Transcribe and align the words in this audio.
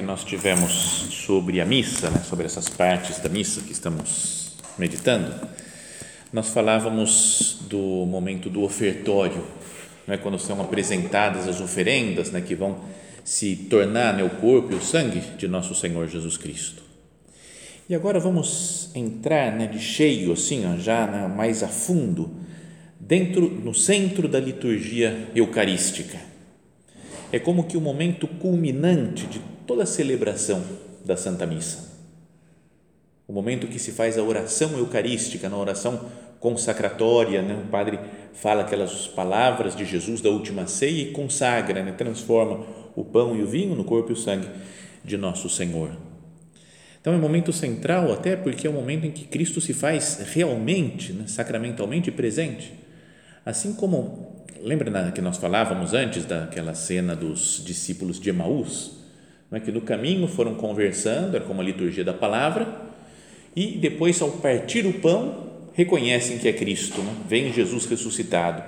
que 0.00 0.06
nós 0.06 0.24
tivemos 0.24 0.72
sobre 1.10 1.60
a 1.60 1.66
missa, 1.66 2.08
né, 2.08 2.22
sobre 2.26 2.46
essas 2.46 2.70
partes 2.70 3.18
da 3.18 3.28
missa 3.28 3.60
que 3.60 3.70
estamos 3.70 4.52
meditando, 4.78 5.30
nós 6.32 6.48
falávamos 6.48 7.58
do 7.68 8.06
momento 8.06 8.48
do 8.48 8.62
ofertório, 8.62 9.44
né, 10.06 10.16
quando 10.16 10.38
são 10.38 10.58
apresentadas 10.58 11.46
as 11.46 11.60
oferendas 11.60 12.30
né, 12.30 12.40
que 12.40 12.54
vão 12.54 12.78
se 13.22 13.54
tornar 13.54 14.14
né, 14.14 14.24
o 14.24 14.30
corpo 14.30 14.72
e 14.72 14.76
o 14.76 14.80
sangue 14.80 15.20
de 15.36 15.46
nosso 15.46 15.74
Senhor 15.74 16.08
Jesus 16.08 16.38
Cristo. 16.38 16.82
E 17.86 17.94
agora 17.94 18.18
vamos 18.18 18.90
entrar 18.94 19.52
né, 19.52 19.66
de 19.66 19.78
cheio, 19.78 20.32
assim, 20.32 20.64
ó, 20.64 20.78
já 20.78 21.06
né, 21.06 21.28
mais 21.28 21.62
a 21.62 21.68
fundo, 21.68 22.30
dentro, 22.98 23.50
no 23.50 23.74
centro 23.74 24.26
da 24.26 24.40
liturgia 24.40 25.28
eucarística 25.34 26.30
é 27.32 27.38
como 27.38 27.64
que 27.64 27.76
o 27.76 27.80
momento 27.80 28.26
culminante 28.26 29.26
de 29.26 29.40
toda 29.70 29.84
a 29.84 29.86
celebração 29.86 30.64
da 31.04 31.16
Santa 31.16 31.46
Missa. 31.46 31.92
O 33.28 33.32
momento 33.32 33.68
que 33.68 33.78
se 33.78 33.92
faz 33.92 34.18
a 34.18 34.22
oração 34.24 34.76
eucarística, 34.76 35.48
na 35.48 35.56
oração 35.56 36.10
consacratória, 36.40 37.40
né? 37.40 37.62
o 37.64 37.68
padre 37.68 38.00
fala 38.34 38.62
aquelas 38.62 39.06
palavras 39.06 39.76
de 39.76 39.84
Jesus 39.84 40.20
da 40.20 40.28
última 40.28 40.66
ceia 40.66 41.02
e 41.02 41.12
consagra, 41.12 41.84
né? 41.84 41.92
transforma 41.92 42.66
o 42.96 43.04
pão 43.04 43.36
e 43.36 43.44
o 43.44 43.46
vinho 43.46 43.76
no 43.76 43.84
corpo 43.84 44.10
e 44.10 44.14
o 44.14 44.16
sangue 44.16 44.48
de 45.04 45.16
nosso 45.16 45.48
Senhor. 45.48 45.90
Então 47.00 47.12
é 47.12 47.16
um 47.16 47.20
momento 47.20 47.52
central, 47.52 48.12
até 48.12 48.34
porque 48.34 48.66
é 48.66 48.70
o 48.70 48.72
um 48.72 48.76
momento 48.76 49.06
em 49.06 49.12
que 49.12 49.22
Cristo 49.22 49.60
se 49.60 49.72
faz 49.72 50.18
realmente, 50.32 51.12
né? 51.12 51.28
sacramentalmente 51.28 52.10
presente. 52.10 52.74
Assim 53.46 53.72
como 53.72 54.44
lembra 54.60 55.12
que 55.12 55.20
nós 55.20 55.36
falávamos 55.36 55.94
antes 55.94 56.24
daquela 56.24 56.74
cena 56.74 57.14
dos 57.14 57.62
discípulos 57.64 58.18
de 58.18 58.30
Emaús, 58.30 58.98
é 59.56 59.60
que 59.60 59.72
no 59.72 59.80
caminho 59.80 60.28
foram 60.28 60.54
conversando, 60.54 61.34
era 61.34 61.44
como 61.44 61.60
a 61.60 61.64
liturgia 61.64 62.04
da 62.04 62.14
palavra, 62.14 62.68
e 63.54 63.78
depois 63.78 64.20
ao 64.22 64.30
partir 64.30 64.86
o 64.86 64.92
pão 65.00 65.48
reconhecem 65.74 66.38
que 66.38 66.48
é 66.48 66.52
Cristo, 66.52 67.00
né? 67.00 67.14
vem 67.28 67.52
Jesus 67.52 67.86
ressuscitado. 67.86 68.62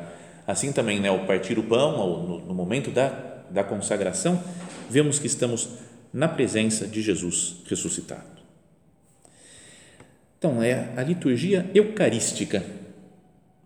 Assim 0.46 0.72
também, 0.72 0.98
né, 0.98 1.08
ao 1.08 1.20
partir 1.20 1.58
o 1.58 1.62
pão, 1.62 2.00
ao, 2.00 2.22
no, 2.22 2.38
no 2.46 2.54
momento 2.54 2.90
da, 2.90 3.08
da 3.50 3.62
consagração, 3.62 4.42
vemos 4.90 5.18
que 5.18 5.26
estamos 5.26 5.68
na 6.12 6.28
presença 6.28 6.86
de 6.86 7.00
Jesus 7.00 7.56
ressuscitado. 7.68 8.32
Então, 10.38 10.60
é 10.60 10.88
a 10.96 11.02
liturgia 11.02 11.70
eucarística. 11.72 12.64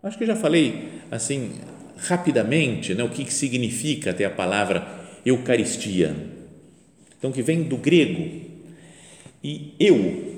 Acho 0.03 0.17
que 0.17 0.25
já 0.25 0.35
falei 0.35 1.01
assim 1.09 1.53
rapidamente 1.97 2.93
né, 2.93 3.03
o 3.03 3.09
que 3.09 3.33
significa 3.33 4.11
até 4.11 4.25
a 4.25 4.29
palavra 4.29 4.87
Eucaristia. 5.25 6.15
Então, 7.17 7.31
que 7.31 7.41
vem 7.41 7.63
do 7.63 7.77
grego. 7.77 8.41
E 9.43 9.73
eu, 9.79 10.37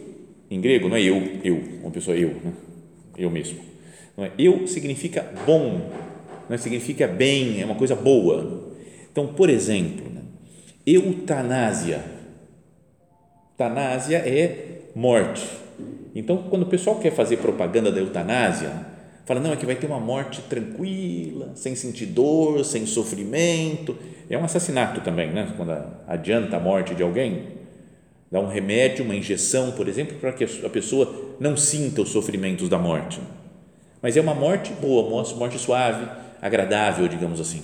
em 0.49 0.61
grego, 0.61 0.87
não 0.87 0.95
é 0.95 1.01
eu, 1.01 1.39
eu, 1.43 1.61
uma 1.81 1.91
pessoa 1.91 2.15
eu, 2.15 2.29
né? 2.43 2.53
eu 3.17 3.29
mesmo. 3.29 3.59
Não 4.15 4.25
é? 4.25 4.31
Eu 4.37 4.67
significa 4.67 5.31
bom, 5.45 5.89
não 6.47 6.55
é? 6.55 6.57
significa 6.57 7.07
bem, 7.07 7.61
é 7.61 7.65
uma 7.65 7.75
coisa 7.75 7.95
boa. 7.95 8.73
Então, 9.11 9.27
por 9.27 9.49
exemplo, 9.49 10.09
né? 10.09 10.21
eutanásia. 10.85 12.03
É 14.17 14.79
morte. 14.95 15.45
Então, 16.15 16.37
quando 16.49 16.63
o 16.63 16.67
pessoal 16.67 16.97
quer 16.99 17.11
fazer 17.11 17.37
propaganda 17.37 17.91
da 17.91 17.99
eutanásia, 17.99 18.71
Fala, 19.29 19.41
não, 19.41 19.53
é 19.53 19.55
que 19.55 19.63
vai 19.63 19.75
ter 19.75 19.85
uma 19.85 19.99
morte 19.99 20.41
tranquila, 20.41 21.51
sem 21.53 21.75
sentir 21.75 22.07
dor, 22.07 22.65
sem 22.65 22.87
sofrimento. 22.87 23.95
É 24.27 24.35
um 24.35 24.43
assassinato 24.43 25.01
também, 25.01 25.29
né? 25.29 25.53
Quando 25.55 25.71
adianta 26.07 26.57
a 26.57 26.59
morte 26.59 26.95
de 26.95 27.03
alguém, 27.03 27.43
dá 28.31 28.39
um 28.39 28.47
remédio, 28.47 29.05
uma 29.05 29.15
injeção, 29.15 29.73
por 29.73 29.87
exemplo, 29.87 30.17
para 30.17 30.31
que 30.33 30.43
a 30.43 30.69
pessoa 30.71 31.35
não 31.39 31.55
sinta 31.55 32.01
os 32.01 32.09
sofrimentos 32.09 32.69
da 32.69 32.79
morte. 32.79 33.19
Mas 34.01 34.17
é 34.17 34.21
uma 34.21 34.33
morte 34.33 34.73
boa, 34.73 35.07
morte 35.35 35.59
suave, 35.59 36.07
agradável, 36.41 37.07
digamos 37.07 37.39
assim. 37.39 37.61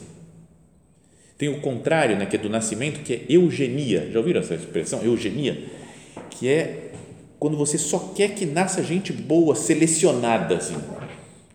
Tem 1.36 1.50
o 1.50 1.62
contrário, 1.62 2.16
né, 2.16 2.28
que 2.28 2.36
é 2.36 2.40
do 2.40 2.48
nascimento, 2.48 3.00
que 3.00 3.12
é 3.12 3.26
eugenia. 3.28 4.12
Já 4.12 4.20
ouviram 4.20 4.40
essa 4.40 4.54
expressão, 4.54 5.02
eugenia? 5.02 5.66
Que 6.30 6.48
é 6.48 6.92
quando 7.40 7.58
você 7.58 7.80
só 7.80 8.14
quer 8.16 8.36
que 8.36 8.46
nasça 8.46 8.84
gente 8.84 9.12
boa, 9.12 9.56
selecionada, 9.56 10.58
assim 10.58 10.76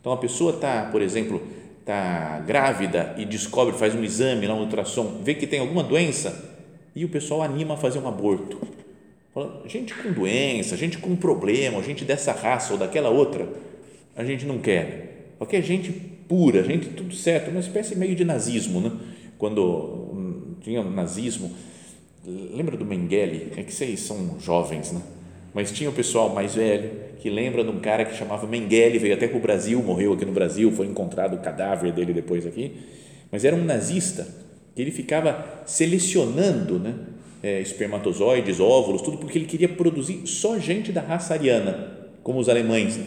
então 0.00 0.12
a 0.12 0.16
pessoa 0.16 0.54
está, 0.54 0.88
por 0.90 1.02
exemplo, 1.02 1.42
está 1.80 2.40
grávida 2.40 3.14
e 3.18 3.24
descobre, 3.24 3.76
faz 3.76 3.94
um 3.94 4.02
exame 4.02 4.46
lá, 4.46 4.54
um 4.54 4.60
ultrassom, 4.60 5.20
vê 5.22 5.34
que 5.34 5.46
tem 5.46 5.60
alguma 5.60 5.82
doença 5.82 6.50
e 6.94 7.04
o 7.04 7.08
pessoal 7.08 7.42
anima 7.42 7.74
a 7.74 7.76
fazer 7.76 7.98
um 7.98 8.08
aborto. 8.08 8.58
Fala, 9.32 9.62
gente 9.66 9.94
com 9.94 10.12
doença, 10.12 10.76
gente 10.76 10.98
com 10.98 11.14
problema, 11.14 11.82
gente 11.82 12.04
dessa 12.04 12.32
raça 12.32 12.72
ou 12.72 12.78
daquela 12.78 13.10
outra, 13.10 13.48
a 14.16 14.24
gente 14.24 14.44
não 14.44 14.58
quer. 14.58 15.34
Porque 15.38 15.56
é 15.56 15.62
gente 15.62 15.92
pura, 15.92 16.62
gente 16.64 16.88
tudo 16.88 17.14
certo, 17.14 17.50
uma 17.50 17.60
espécie 17.60 17.96
meio 17.96 18.14
de 18.14 18.24
nazismo, 18.24 18.80
né? 18.80 18.92
Quando 19.38 19.62
hum, 20.12 20.54
tinha 20.60 20.80
o 20.80 20.90
nazismo, 20.90 21.52
lembra 22.26 22.76
do 22.76 22.84
Mengele? 22.84 23.52
É 23.56 23.62
que 23.62 23.72
vocês 23.72 24.00
são 24.00 24.38
jovens, 24.40 24.92
né? 24.92 25.00
Mas 25.52 25.72
tinha 25.72 25.90
o 25.90 25.92
pessoal 25.92 26.30
mais 26.30 26.54
velho 26.54 26.90
que 27.20 27.28
lembra 27.28 27.62
de 27.62 27.70
um 27.70 27.78
cara 27.78 28.04
que 28.04 28.16
chamava 28.16 28.46
Mengele, 28.46 28.98
veio 28.98 29.14
até 29.14 29.28
para 29.28 29.36
o 29.36 29.40
Brasil, 29.40 29.82
morreu 29.82 30.14
aqui 30.14 30.24
no 30.24 30.32
Brasil, 30.32 30.72
foi 30.72 30.86
encontrado 30.86 31.34
o 31.34 31.38
cadáver 31.38 31.92
dele 31.92 32.14
depois 32.14 32.46
aqui, 32.46 32.72
mas 33.30 33.44
era 33.44 33.54
um 33.54 33.62
nazista 33.62 34.26
que 34.74 34.80
ele 34.80 34.90
ficava 34.90 35.62
selecionando 35.66 36.78
né, 36.78 36.94
é, 37.42 37.60
espermatozoides, 37.60 38.58
óvulos, 38.58 39.02
tudo 39.02 39.18
porque 39.18 39.36
ele 39.36 39.44
queria 39.44 39.68
produzir 39.68 40.26
só 40.26 40.58
gente 40.58 40.92
da 40.92 41.02
raça 41.02 41.34
ariana, 41.34 41.98
como 42.22 42.38
os 42.38 42.48
alemães, 42.48 42.96
né? 42.96 43.04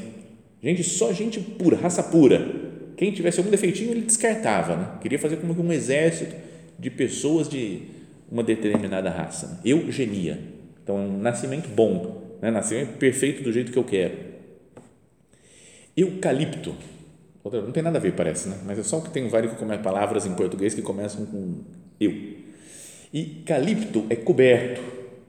gente 0.62 0.84
só 0.84 1.12
gente 1.12 1.40
pura, 1.40 1.76
raça 1.76 2.04
pura. 2.04 2.64
Quem 2.96 3.12
tivesse 3.12 3.40
algum 3.40 3.50
defeitinho 3.50 3.92
ele 3.92 4.02
descartava, 4.02 4.76
né? 4.76 4.88
queria 5.02 5.18
fazer 5.18 5.38
como 5.38 5.60
um 5.60 5.72
exército 5.72 6.36
de 6.78 6.90
pessoas 6.90 7.50
de 7.50 7.82
uma 8.32 8.44
determinada 8.44 9.10
raça, 9.10 9.48
né? 9.48 9.58
eugenia. 9.66 10.40
Então, 10.84 10.98
é 10.98 11.00
um 11.00 11.18
nascimento 11.18 11.68
bom, 11.70 12.23
né? 12.44 12.52
nascimento 12.52 12.98
perfeito 12.98 13.42
do 13.42 13.54
jeito 13.54 13.72
que 13.72 13.78
eu 13.78 13.86
quero. 13.86 14.34
Eucalipto, 15.96 16.76
não 17.46 17.72
tem 17.72 17.82
nada 17.82 17.98
a 17.98 18.02
ver, 18.02 18.14
parece, 18.14 18.50
né? 18.50 18.58
mas 18.66 18.78
é 18.78 18.84
só 18.84 19.00
que 19.00 19.10
tem 19.10 19.28
várias 19.30 19.54
palavras 19.82 20.26
em 20.26 20.34
português 20.34 20.74
que 20.74 20.82
começam 20.82 21.26
com 21.26 21.62
eu. 22.00 22.12
E 23.14 23.44
calipto 23.46 24.06
é 24.10 24.16
coberto, 24.16 24.82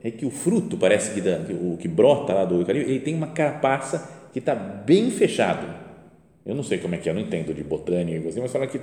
é 0.03 0.11
que 0.11 0.25
o 0.25 0.29
fruto, 0.29 0.75
parece 0.75 1.13
que, 1.13 1.21
da, 1.21 1.39
que 1.39 1.53
o 1.53 1.77
que 1.77 1.87
brota 1.87 2.33
lá 2.33 2.43
do 2.43 2.55
eucalipto, 2.59 2.89
ele 2.89 2.99
tem 2.99 3.15
uma 3.15 3.27
carapaça 3.27 4.29
que 4.33 4.39
está 4.39 4.53
bem 4.53 5.09
fechado. 5.09 5.73
Eu 6.45 6.53
não 6.53 6.63
sei 6.63 6.79
como 6.79 6.95
é 6.95 6.97
que 6.97 7.07
é, 7.07 7.11
eu 7.11 7.15
não 7.15 7.21
entendo 7.21 7.53
de 7.53 7.63
botânica, 7.63 8.29
mas 8.41 8.51
fala 8.51 8.67
que, 8.67 8.79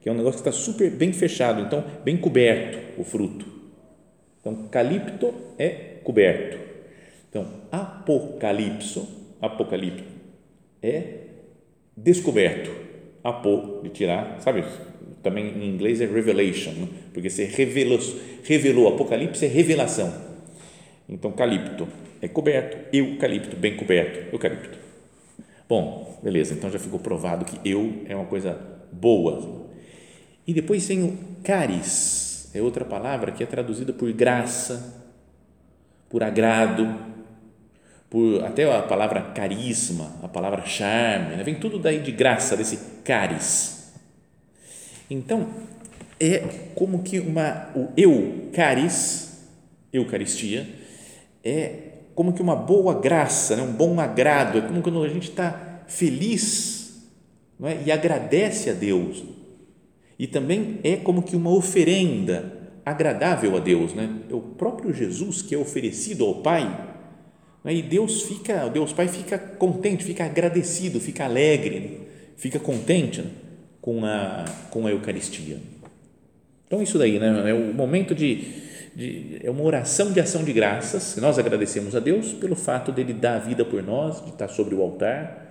que 0.00 0.08
é 0.08 0.12
um 0.12 0.16
negócio 0.16 0.42
que 0.42 0.48
está 0.48 0.52
super 0.52 0.90
bem 0.90 1.12
fechado, 1.12 1.60
então 1.60 1.84
bem 2.02 2.16
coberto 2.16 2.78
o 2.98 3.04
fruto. 3.04 3.44
Então, 4.40 4.68
calipto 4.68 5.34
é 5.58 5.98
coberto. 6.02 6.63
Então, 7.34 7.48
apocalipso, 7.72 9.08
apocalipto 9.42 10.04
é 10.80 11.14
descoberto. 11.96 12.70
Apo, 13.24 13.80
de 13.82 13.88
tirar, 13.88 14.40
sabe? 14.40 14.64
Também 15.20 15.46
em 15.46 15.74
inglês 15.74 16.00
é 16.00 16.06
revelation, 16.06 16.70
né? 16.70 16.88
porque 17.12 17.28
você 17.28 17.46
revelou, 17.46 17.98
revelou, 18.44 18.86
apocalipse 18.86 19.44
é 19.44 19.48
revelação. 19.48 20.14
Então, 21.08 21.32
calipto 21.32 21.88
é 22.22 22.28
coberto, 22.28 22.76
eucalipto, 22.92 23.56
bem 23.56 23.76
coberto, 23.76 24.32
eucalipto. 24.32 24.78
Bom, 25.68 26.20
beleza, 26.22 26.54
então 26.54 26.70
já 26.70 26.78
ficou 26.78 27.00
provado 27.00 27.44
que 27.44 27.68
eu 27.68 28.04
é 28.06 28.14
uma 28.14 28.26
coisa 28.26 28.56
boa. 28.92 29.66
E 30.46 30.54
depois 30.54 30.86
tem 30.86 31.02
o 31.02 31.18
caris, 31.42 32.48
é 32.54 32.62
outra 32.62 32.84
palavra 32.84 33.32
que 33.32 33.42
é 33.42 33.46
traduzida 33.46 33.92
por 33.92 34.12
graça, 34.12 35.02
por 36.08 36.22
agrado, 36.22 37.13
por 38.10 38.44
até 38.44 38.70
a 38.72 38.82
palavra 38.82 39.20
carisma, 39.20 40.12
a 40.22 40.28
palavra 40.28 40.64
charme, 40.64 41.36
né? 41.36 41.42
vem 41.42 41.56
tudo 41.56 41.78
daí 41.78 42.00
de 42.00 42.12
graça, 42.12 42.56
desse 42.56 42.78
caris. 43.02 43.92
Então, 45.10 45.48
é 46.20 46.38
como 46.74 47.02
que 47.02 47.18
uma, 47.18 47.70
o 47.74 47.88
eu 47.96 48.48
caris, 48.52 49.42
eucaristia, 49.92 50.68
é 51.42 51.92
como 52.14 52.32
que 52.32 52.40
uma 52.40 52.56
boa 52.56 53.00
graça, 53.00 53.56
né? 53.56 53.62
um 53.62 53.72
bom 53.72 54.00
agrado, 54.00 54.58
é 54.58 54.60
como 54.60 54.80
quando 54.80 55.02
a 55.02 55.08
gente 55.08 55.30
está 55.30 55.82
feliz 55.86 57.02
não 57.58 57.68
é? 57.68 57.78
e 57.84 57.90
agradece 57.90 58.70
a 58.70 58.72
Deus. 58.72 59.24
E 60.18 60.26
também 60.26 60.78
é 60.84 60.96
como 60.96 61.22
que 61.22 61.34
uma 61.34 61.50
oferenda 61.50 62.64
agradável 62.84 63.56
a 63.56 63.60
Deus. 63.60 63.92
Né? 63.94 64.20
É 64.30 64.34
o 64.34 64.40
próprio 64.40 64.92
Jesus 64.92 65.42
que 65.42 65.54
é 65.54 65.58
oferecido 65.58 66.24
ao 66.24 66.36
Pai? 66.36 66.93
E 67.66 67.80
Deus 67.80 68.22
fica, 68.22 68.68
Deus 68.68 68.92
Pai 68.92 69.08
fica 69.08 69.38
contente, 69.38 70.04
fica 70.04 70.24
agradecido, 70.24 71.00
fica 71.00 71.24
alegre, 71.24 71.80
né? 71.80 71.90
fica 72.36 72.58
contente 72.58 73.22
né? 73.22 73.30
com, 73.80 74.04
a, 74.04 74.44
com 74.70 74.86
a 74.86 74.90
Eucaristia. 74.90 75.58
Então, 76.66 76.82
isso 76.82 76.98
daí 76.98 77.18
né? 77.18 77.50
é 77.50 77.54
o 77.54 77.72
momento 77.72 78.14
de, 78.14 78.48
de, 78.94 79.40
é 79.42 79.50
uma 79.50 79.62
oração 79.62 80.12
de 80.12 80.20
ação 80.20 80.44
de 80.44 80.52
graças. 80.52 81.16
Nós 81.16 81.38
agradecemos 81.38 81.96
a 81.96 82.00
Deus 82.00 82.34
pelo 82.34 82.54
fato 82.54 82.92
dele 82.92 83.14
dar 83.14 83.36
a 83.36 83.38
vida 83.38 83.64
por 83.64 83.82
nós, 83.82 84.22
de 84.22 84.30
estar 84.30 84.48
sobre 84.48 84.74
o 84.74 84.82
altar. 84.82 85.42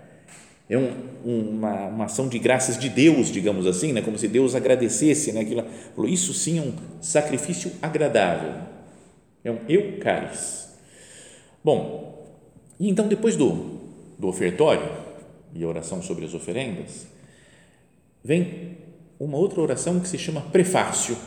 É 0.69 0.77
um, 0.77 0.91
uma, 1.25 1.87
uma 1.87 2.05
ação 2.05 2.27
de 2.27 2.37
graças 2.37 2.77
de 2.77 2.89
Deus, 2.89 3.31
digamos 3.31 3.65
assim, 3.65 3.91
né? 3.91 4.01
como 4.01 4.19
se 4.19 4.27
Deus 4.27 4.53
agradecesse. 4.53 5.31
Né? 5.31 5.41
Aquilo, 5.41 5.65
isso 6.07 6.31
sim 6.31 6.59
é 6.59 6.61
um 6.61 6.73
sacrifício 7.01 7.71
agradável. 7.81 8.53
É 9.43 9.51
um 9.51 9.59
eucaris. 9.67 10.62
Bom, 11.63 12.27
e 12.79 12.89
então 12.89 13.07
depois 13.07 13.35
do, 13.37 13.79
do 14.19 14.27
ofertório 14.27 14.89
e 15.53 15.63
a 15.63 15.67
oração 15.67 16.01
sobre 16.01 16.25
as 16.25 16.33
oferendas, 16.33 17.07
vem 18.23 18.77
uma 19.19 19.37
outra 19.37 19.61
oração 19.61 19.99
que 19.99 20.07
se 20.07 20.17
chama 20.17 20.41
prefácio, 20.41 21.17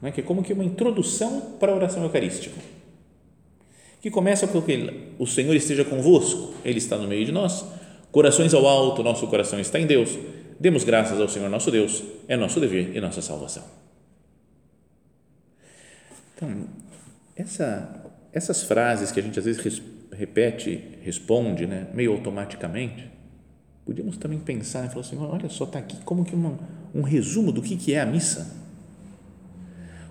né, 0.00 0.10
que 0.12 0.20
é 0.20 0.24
como 0.24 0.42
que 0.42 0.52
uma 0.52 0.64
introdução 0.64 1.56
para 1.58 1.72
a 1.72 1.74
oração 1.74 2.02
eucarística, 2.02 2.56
que 4.00 4.10
começa 4.10 4.46
com 4.46 4.60
que 4.60 5.14
o 5.18 5.26
Senhor 5.26 5.54
esteja 5.54 5.84
convosco, 5.84 6.54
Ele 6.64 6.78
está 6.78 6.96
no 6.96 7.08
meio 7.08 7.24
de 7.24 7.32
nós, 7.32 7.64
corações 8.10 8.52
ao 8.52 8.66
alto, 8.66 9.02
nosso 9.02 9.26
coração 9.26 9.58
está 9.58 9.78
em 9.78 9.86
Deus, 9.86 10.18
demos 10.60 10.84
graças 10.84 11.20
ao 11.20 11.28
Senhor 11.28 11.48
nosso 11.48 11.70
Deus, 11.70 12.02
é 12.28 12.36
nosso 12.36 12.60
dever 12.60 12.96
e 12.96 13.00
nossa 13.00 13.22
salvação. 13.22 13.64
Então, 16.34 16.66
essa 17.36 18.01
essas 18.32 18.62
frases 18.62 19.12
que 19.12 19.20
a 19.20 19.22
gente 19.22 19.38
às 19.38 19.44
vezes 19.44 19.82
repete, 20.12 20.98
responde, 21.02 21.66
né, 21.66 21.88
meio 21.92 22.12
automaticamente, 22.12 23.10
podíamos 23.84 24.16
também 24.16 24.38
pensar 24.38 24.86
e 24.86 24.88
falar 24.88 25.00
assim, 25.00 25.18
olha 25.18 25.48
só, 25.48 25.64
está 25.64 25.78
aqui 25.78 25.96
como 26.04 26.24
que 26.24 26.34
uma, 26.34 26.58
um 26.94 27.02
resumo 27.02 27.52
do 27.52 27.60
que, 27.60 27.76
que 27.76 27.94
é 27.94 28.00
a 28.00 28.06
missa. 28.06 28.62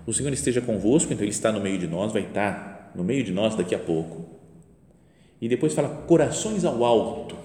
O 0.06 0.12
Senhor 0.12 0.32
esteja 0.32 0.60
convosco, 0.60 1.12
então 1.12 1.24
Ele 1.24 1.30
está 1.30 1.52
no 1.52 1.60
meio 1.60 1.78
de 1.78 1.86
nós, 1.86 2.12
vai 2.12 2.22
estar 2.22 2.92
no 2.94 3.04
meio 3.04 3.24
de 3.24 3.32
nós 3.32 3.54
daqui 3.54 3.74
a 3.74 3.78
pouco. 3.78 4.26
E 5.40 5.48
depois 5.48 5.74
fala 5.74 5.88
corações 5.88 6.64
ao 6.64 6.84
alto. 6.84 7.36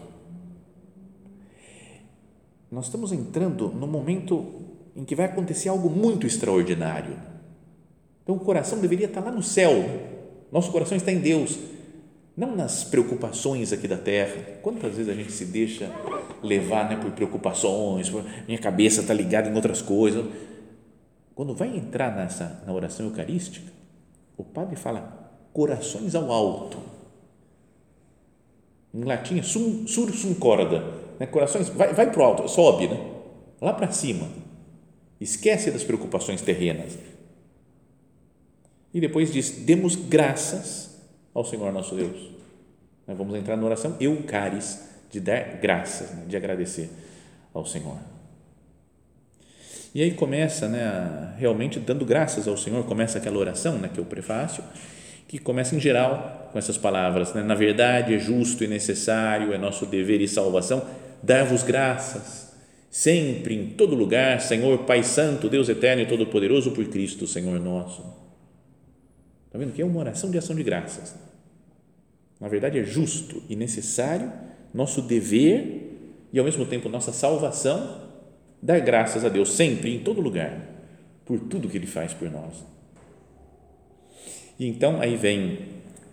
Nós 2.69 2.85
estamos 2.85 3.11
entrando 3.11 3.69
no 3.69 3.87
momento 3.87 4.45
em 4.95 5.05
que 5.05 5.15
vai 5.15 5.27
acontecer 5.27 5.69
algo 5.69 5.89
muito 5.89 6.27
extraordinário. 6.27 7.17
Então 8.23 8.35
o 8.35 8.39
coração 8.39 8.79
deveria 8.79 9.05
estar 9.05 9.21
lá 9.21 9.31
no 9.31 9.41
céu, 9.41 10.16
nosso 10.51 10.71
coração 10.71 10.95
está 10.95 11.11
em 11.11 11.19
Deus, 11.19 11.57
não 12.35 12.55
nas 12.55 12.83
preocupações 12.83 13.73
aqui 13.73 13.87
da 13.87 13.97
terra. 13.97 14.59
Quantas 14.61 14.95
vezes 14.95 15.09
a 15.09 15.15
gente 15.15 15.31
se 15.31 15.45
deixa 15.45 15.91
levar 16.41 16.89
né, 16.89 16.95
por 16.95 17.11
preocupações, 17.11 18.09
por, 18.09 18.23
minha 18.47 18.59
cabeça 18.59 19.01
está 19.01 19.13
ligada 19.13 19.49
em 19.49 19.55
outras 19.55 19.81
coisas. 19.81 20.25
Quando 21.35 21.53
vai 21.53 21.75
entrar 21.75 22.15
nessa 22.15 22.63
na 22.65 22.73
oração 22.73 23.07
eucarística, 23.07 23.71
o 24.37 24.43
padre 24.43 24.75
fala 24.75 25.33
corações 25.51 26.15
ao 26.15 26.31
alto. 26.31 26.77
Em 28.93 29.03
latim, 29.03 29.41
sum, 29.41 29.85
sur 29.87 30.11
sum 30.11 30.33
corda, 30.33 30.83
né? 31.19 31.25
corações, 31.25 31.69
vai, 31.69 31.93
vai 31.93 32.11
para 32.11 32.21
o 32.21 32.23
alto, 32.23 32.47
sobe, 32.47 32.87
né? 32.87 33.13
lá 33.59 33.73
para 33.73 33.91
cima. 33.91 34.27
Esquece 35.19 35.71
das 35.71 35.83
preocupações 35.83 36.41
terrenas 36.41 36.97
e 38.93 39.01
depois 39.01 39.31
diz: 39.31 39.49
demos 39.65 39.95
graças 39.95 40.97
ao 41.33 41.45
Senhor 41.45 41.71
nosso 41.71 41.95
Deus. 41.95 42.31
Vamos 43.07 43.35
entrar 43.35 43.55
na 43.55 43.63
oração 43.63 43.95
eucaris, 43.99 44.81
de 45.09 45.19
dar 45.21 45.59
graças, 45.61 46.11
né, 46.11 46.25
de 46.27 46.35
agradecer 46.35 46.89
ao 47.53 47.65
Senhor. 47.65 47.97
E 49.95 50.01
aí 50.01 50.11
começa, 50.11 50.67
né, 50.67 51.33
realmente 51.37 51.79
dando 51.79 52.05
graças 52.05 52.47
ao 52.47 52.57
Senhor, 52.57 52.83
começa 52.85 53.17
aquela 53.17 53.37
oração, 53.37 53.77
né, 53.77 53.89
que 53.91 53.99
é 53.99 54.03
o 54.03 54.05
prefácio, 54.05 54.61
que 55.27 55.39
começa 55.39 55.75
em 55.75 55.79
geral 55.79 56.49
com 56.51 56.59
essas 56.59 56.77
palavras, 56.77 57.33
né, 57.33 57.41
na 57.41 57.55
verdade 57.55 58.13
é 58.13 58.19
justo 58.19 58.63
e 58.63 58.67
necessário, 58.67 59.53
é 59.53 59.57
nosso 59.57 59.85
dever 59.85 60.19
e 60.19 60.27
salvação 60.27 60.85
dar-vos 61.23 61.63
graças, 61.63 62.53
sempre, 62.91 63.55
em 63.55 63.67
todo 63.67 63.95
lugar, 63.95 64.41
Senhor 64.41 64.79
Pai 64.79 65.01
Santo, 65.01 65.49
Deus 65.49 65.69
Eterno 65.69 66.03
e 66.03 66.05
Todo-Poderoso, 66.05 66.71
por 66.71 66.85
Cristo, 66.89 67.25
Senhor 67.25 67.57
nosso 67.59 68.26
Está 69.57 69.65
vendo 69.65 69.73
que 69.73 69.81
é 69.81 69.85
uma 69.85 69.99
oração 69.99 70.29
de 70.29 70.37
ação 70.37 70.55
de 70.55 70.61
graças. 70.61 71.15
Na 72.39 72.47
verdade, 72.47 72.77
é 72.77 72.83
justo 72.83 73.41
e 73.49 73.55
necessário, 73.55 74.31
nosso 74.71 75.01
dever 75.01 76.27
e, 76.31 76.37
ao 76.37 76.45
mesmo 76.45 76.63
tempo, 76.63 76.87
nossa 76.87 77.11
salvação, 77.11 78.03
dar 78.61 78.79
graças 78.79 79.25
a 79.25 79.29
Deus 79.29 79.51
sempre, 79.51 79.95
em 79.95 80.03
todo 80.03 80.21
lugar, 80.21 80.61
por 81.25 81.39
tudo 81.39 81.67
que 81.67 81.75
Ele 81.75 81.87
faz 81.87 82.13
por 82.13 82.29
nós. 82.29 82.63
E 84.59 84.67
então, 84.67 85.01
aí 85.01 85.15
vem, 85.15 85.57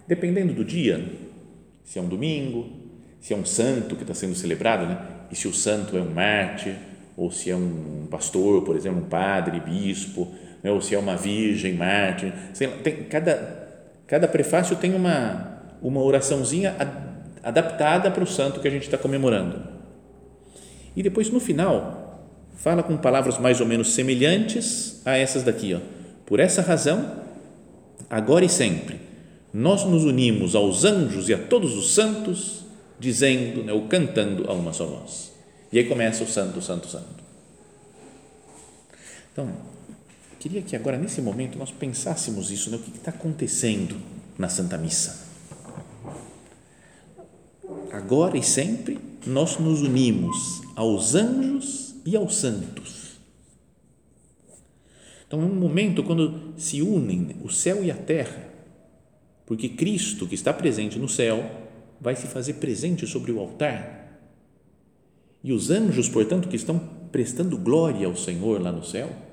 dependendo 0.09 0.55
do 0.55 0.65
dia, 0.65 1.07
se 1.83 1.99
é 1.99 2.03
um 2.03 2.09
domingo, 2.09 2.71
se 3.21 3.35
é 3.35 3.37
um 3.37 3.45
santo 3.45 3.95
que 3.95 4.05
está 4.05 4.15
sendo 4.15 4.35
celebrado, 4.35 4.87
né? 4.87 5.27
e 5.31 5.37
se 5.37 5.47
o 5.47 5.53
santo 5.53 5.99
é 5.99 6.01
um 6.01 6.11
mártir, 6.11 6.77
ou 7.15 7.31
se 7.31 7.51
é 7.51 7.57
um 7.57 8.07
pastor, 8.11 8.63
por 8.63 8.75
exemplo, 8.75 9.03
um 9.03 9.09
padre, 9.09 9.61
bispo, 9.61 10.33
né? 10.65 10.71
ou 10.71 10.81
se 10.81 10.95
é 10.95 10.99
uma 10.99 11.15
virgem, 11.15 11.75
mártir, 11.75 12.33
sei 12.55 12.67
lá, 12.67 12.77
tem, 12.83 13.05
cada, 13.05 13.69
cada 14.07 14.27
prefácio 14.27 14.75
tem 14.77 14.95
uma, 14.95 15.61
uma 15.83 16.03
oraçãozinha 16.03 16.75
adaptada 17.43 18.11
para 18.11 18.25
o 18.25 18.27
santo 18.27 18.61
que 18.61 18.67
a 18.67 18.71
gente 18.71 18.85
está 18.85 18.97
comemorando. 18.97 19.63
E 20.97 21.03
depois, 21.03 21.29
no 21.29 21.39
final, 21.39 22.27
fala 22.57 22.83
com 22.83 22.97
palavras 22.97 23.39
mais 23.39 23.61
ou 23.61 23.67
menos 23.67 23.93
semelhantes 23.93 25.03
a 25.05 25.17
essas 25.19 25.43
daqui. 25.43 25.75
Ó. 25.75 25.81
Por 26.25 26.41
essa 26.41 26.63
razão, 26.63 27.23
agora 28.09 28.45
e 28.45 28.49
sempre, 28.49 28.99
nós 29.53 29.85
nos 29.85 30.05
unimos 30.05 30.55
aos 30.55 30.85
anjos 30.85 31.29
e 31.29 31.35
a 31.35 31.39
todos 31.39 31.77
os 31.77 31.95
santos, 31.95 32.65
dizendo, 32.99 33.63
né, 33.63 33.73
ou 33.73 33.83
cantando 33.87 34.51
a 34.51 34.55
uma 34.55 34.73
só 34.73 34.87
voz. 34.87 35.33
E 35.71 35.79
aí 35.79 35.85
começa 35.85 36.25
o 36.25 36.27
santo, 36.27 36.63
santo, 36.63 36.87
santo. 36.89 37.25
Então, 39.33 39.74
Queria 40.45 40.61
que 40.61 40.77
agora, 40.77 40.99
nesse 40.99 41.23
momento, 41.23 41.57
nós 41.57 41.71
pensássemos 41.71 42.51
isso, 42.51 42.71
né? 42.71 42.77
o 42.77 42.81
que 42.81 42.99
está 42.99 43.11
acontecendo 43.11 43.97
na 44.37 44.47
Santa 44.47 44.77
Missa. 44.77 45.27
Agora 47.91 48.37
e 48.37 48.43
sempre, 48.43 48.99
nós 49.27 49.57
nos 49.57 49.81
unimos 49.81 50.61
aos 50.77 51.15
anjos 51.15 51.95
e 52.05 52.15
aos 52.15 52.37
santos. 52.37 53.13
Então, 55.27 55.41
é 55.41 55.47
um 55.47 55.55
momento 55.55 56.05
quando 56.05 56.53
se 56.59 56.83
unem 56.83 57.37
o 57.43 57.49
céu 57.49 57.83
e 57.83 57.91
a 57.91 57.97
terra, 57.97 58.47
porque 59.47 59.71
Cristo, 59.71 60.27
que 60.27 60.35
está 60.35 60.53
presente 60.53 60.99
no 60.99 61.09
céu, 61.09 61.43
vai 61.99 62.15
se 62.15 62.27
fazer 62.27 62.55
presente 62.55 63.07
sobre 63.07 63.33
o 63.33 63.41
altar. 63.41 64.21
E 65.43 65.55
os 65.55 65.71
anjos, 65.71 66.07
portanto, 66.11 66.51
que 66.51 66.57
estão 66.57 66.79
prestando 67.11 67.57
glória 67.57 68.07
ao 68.07 68.15
Senhor 68.15 68.61
lá 68.61 68.71
no 68.71 68.85
céu, 68.85 69.25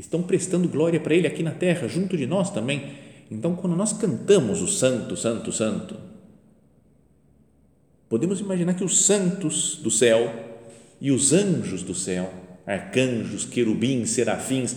estão 0.00 0.22
prestando 0.22 0.68
glória 0.68 0.98
para 0.98 1.14
Ele 1.14 1.26
aqui 1.26 1.42
na 1.42 1.52
terra, 1.52 1.86
junto 1.86 2.16
de 2.16 2.26
nós 2.26 2.50
também. 2.50 2.94
Então, 3.30 3.54
quando 3.54 3.76
nós 3.76 3.92
cantamos 3.92 4.60
o 4.60 4.66
Santo, 4.66 5.16
Santo, 5.16 5.52
Santo, 5.52 5.96
podemos 8.08 8.40
imaginar 8.40 8.74
que 8.74 8.82
os 8.82 9.04
santos 9.04 9.76
do 9.76 9.90
céu 9.90 10.34
e 11.00 11.12
os 11.12 11.32
anjos 11.32 11.82
do 11.82 11.94
céu, 11.94 12.32
arcanjos, 12.66 13.44
querubins, 13.44 14.10
serafins, 14.10 14.74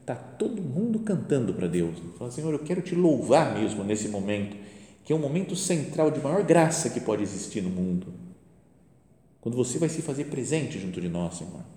está 0.00 0.14
todo 0.14 0.62
mundo 0.62 1.00
cantando 1.00 1.52
para 1.52 1.66
Deus. 1.66 1.96
Fala, 2.16 2.30
Senhor, 2.30 2.52
eu 2.52 2.60
quero 2.60 2.80
te 2.80 2.94
louvar 2.94 3.58
mesmo 3.58 3.82
nesse 3.82 4.08
momento, 4.08 4.56
que 5.04 5.12
é 5.12 5.16
um 5.16 5.18
momento 5.18 5.56
central 5.56 6.10
de 6.10 6.20
maior 6.20 6.44
graça 6.44 6.90
que 6.90 7.00
pode 7.00 7.22
existir 7.22 7.60
no 7.60 7.70
mundo. 7.70 8.06
quando 9.40 9.56
você 9.56 9.78
vai 9.78 9.88
se 9.88 10.02
fazer 10.02 10.24
presente 10.24 10.76
junto 10.76 11.00
de 11.00 11.08
nós, 11.08 11.38
Senhor. 11.38 11.75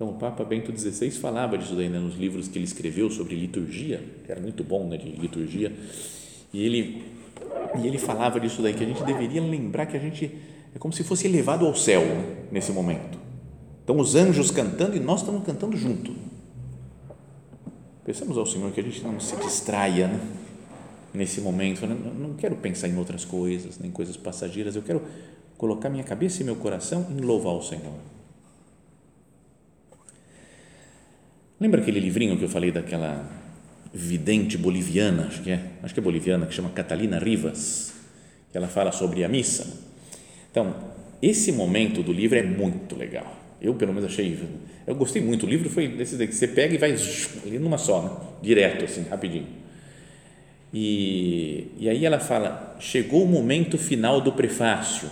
Então, 0.00 0.08
o 0.08 0.14
Papa 0.14 0.42
Bento 0.44 0.72
XVI 0.74 1.10
falava 1.10 1.58
disso 1.58 1.74
daí 1.74 1.90
né, 1.90 1.98
nos 1.98 2.16
livros 2.16 2.48
que 2.48 2.56
ele 2.56 2.64
escreveu 2.64 3.10
sobre 3.10 3.36
liturgia, 3.36 4.02
que 4.24 4.32
era 4.32 4.40
muito 4.40 4.64
bom, 4.64 4.88
né, 4.88 4.96
de 4.96 5.10
liturgia, 5.10 5.70
e 6.54 6.64
ele, 6.64 7.04
e 7.78 7.86
ele 7.86 7.98
falava 7.98 8.40
disso 8.40 8.62
daí, 8.62 8.72
que 8.72 8.82
a 8.82 8.86
gente 8.86 9.04
deveria 9.04 9.42
lembrar 9.42 9.84
que 9.84 9.98
a 9.98 10.00
gente 10.00 10.34
é 10.74 10.78
como 10.78 10.94
se 10.94 11.04
fosse 11.04 11.26
elevado 11.26 11.66
ao 11.66 11.74
céu 11.74 12.00
né, 12.00 12.46
nesse 12.50 12.72
momento. 12.72 13.18
Então, 13.84 13.98
os 13.98 14.14
anjos 14.14 14.50
cantando 14.50 14.96
e 14.96 15.00
nós 15.00 15.20
estamos 15.20 15.44
cantando 15.44 15.76
junto. 15.76 16.14
Pensamos 18.02 18.38
ao 18.38 18.46
Senhor 18.46 18.72
que 18.72 18.80
a 18.80 18.84
gente 18.84 19.02
não 19.02 19.20
se 19.20 19.36
distraia 19.36 20.08
né, 20.08 20.20
nesse 21.12 21.42
momento. 21.42 21.84
Eu 21.84 21.90
não 21.94 22.32
quero 22.36 22.56
pensar 22.56 22.88
em 22.88 22.96
outras 22.96 23.26
coisas, 23.26 23.78
nem 23.78 23.90
coisas 23.90 24.16
passageiras. 24.16 24.74
Eu 24.76 24.82
quero 24.82 25.02
colocar 25.58 25.90
minha 25.90 26.04
cabeça 26.04 26.40
e 26.40 26.44
meu 26.46 26.56
coração 26.56 27.06
em 27.10 27.20
louvar 27.20 27.52
o 27.52 27.60
Senhor. 27.60 27.92
Lembra 31.60 31.82
aquele 31.82 32.00
livrinho 32.00 32.38
que 32.38 32.44
eu 32.44 32.48
falei 32.48 32.72
daquela 32.72 33.28
vidente 33.92 34.56
boliviana, 34.56 35.26
acho 35.26 35.42
que 35.42 35.50
é, 35.50 35.60
acho 35.82 35.92
que 35.92 36.00
é 36.00 36.02
boliviana, 36.02 36.46
que 36.46 36.54
chama 36.54 36.70
Catalina 36.70 37.18
Rivas, 37.18 37.92
que 38.50 38.56
ela 38.56 38.66
fala 38.66 38.90
sobre 38.92 39.22
a 39.24 39.28
missa. 39.28 39.66
Então, 40.50 40.74
esse 41.20 41.52
momento 41.52 42.02
do 42.02 42.14
livro 42.14 42.38
é 42.38 42.42
muito 42.42 42.96
legal. 42.96 43.36
Eu, 43.60 43.74
pelo 43.74 43.92
menos, 43.92 44.10
achei. 44.10 44.38
Eu 44.86 44.94
gostei 44.94 45.20
muito. 45.20 45.44
O 45.44 45.48
livro 45.48 45.68
foi 45.68 45.86
desses 45.86 46.16
que 46.16 46.34
você 46.34 46.48
pega 46.48 46.74
e 46.74 46.78
vai 46.78 46.92
ali 47.44 47.58
numa 47.58 47.76
só, 47.76 48.02
né? 48.02 48.10
direto, 48.40 48.86
assim, 48.86 49.02
rapidinho. 49.02 49.46
E, 50.72 51.72
e 51.78 51.90
aí 51.90 52.06
ela 52.06 52.18
fala: 52.18 52.74
chegou 52.80 53.22
o 53.22 53.28
momento 53.28 53.76
final 53.76 54.22
do 54.22 54.32
prefácio, 54.32 55.10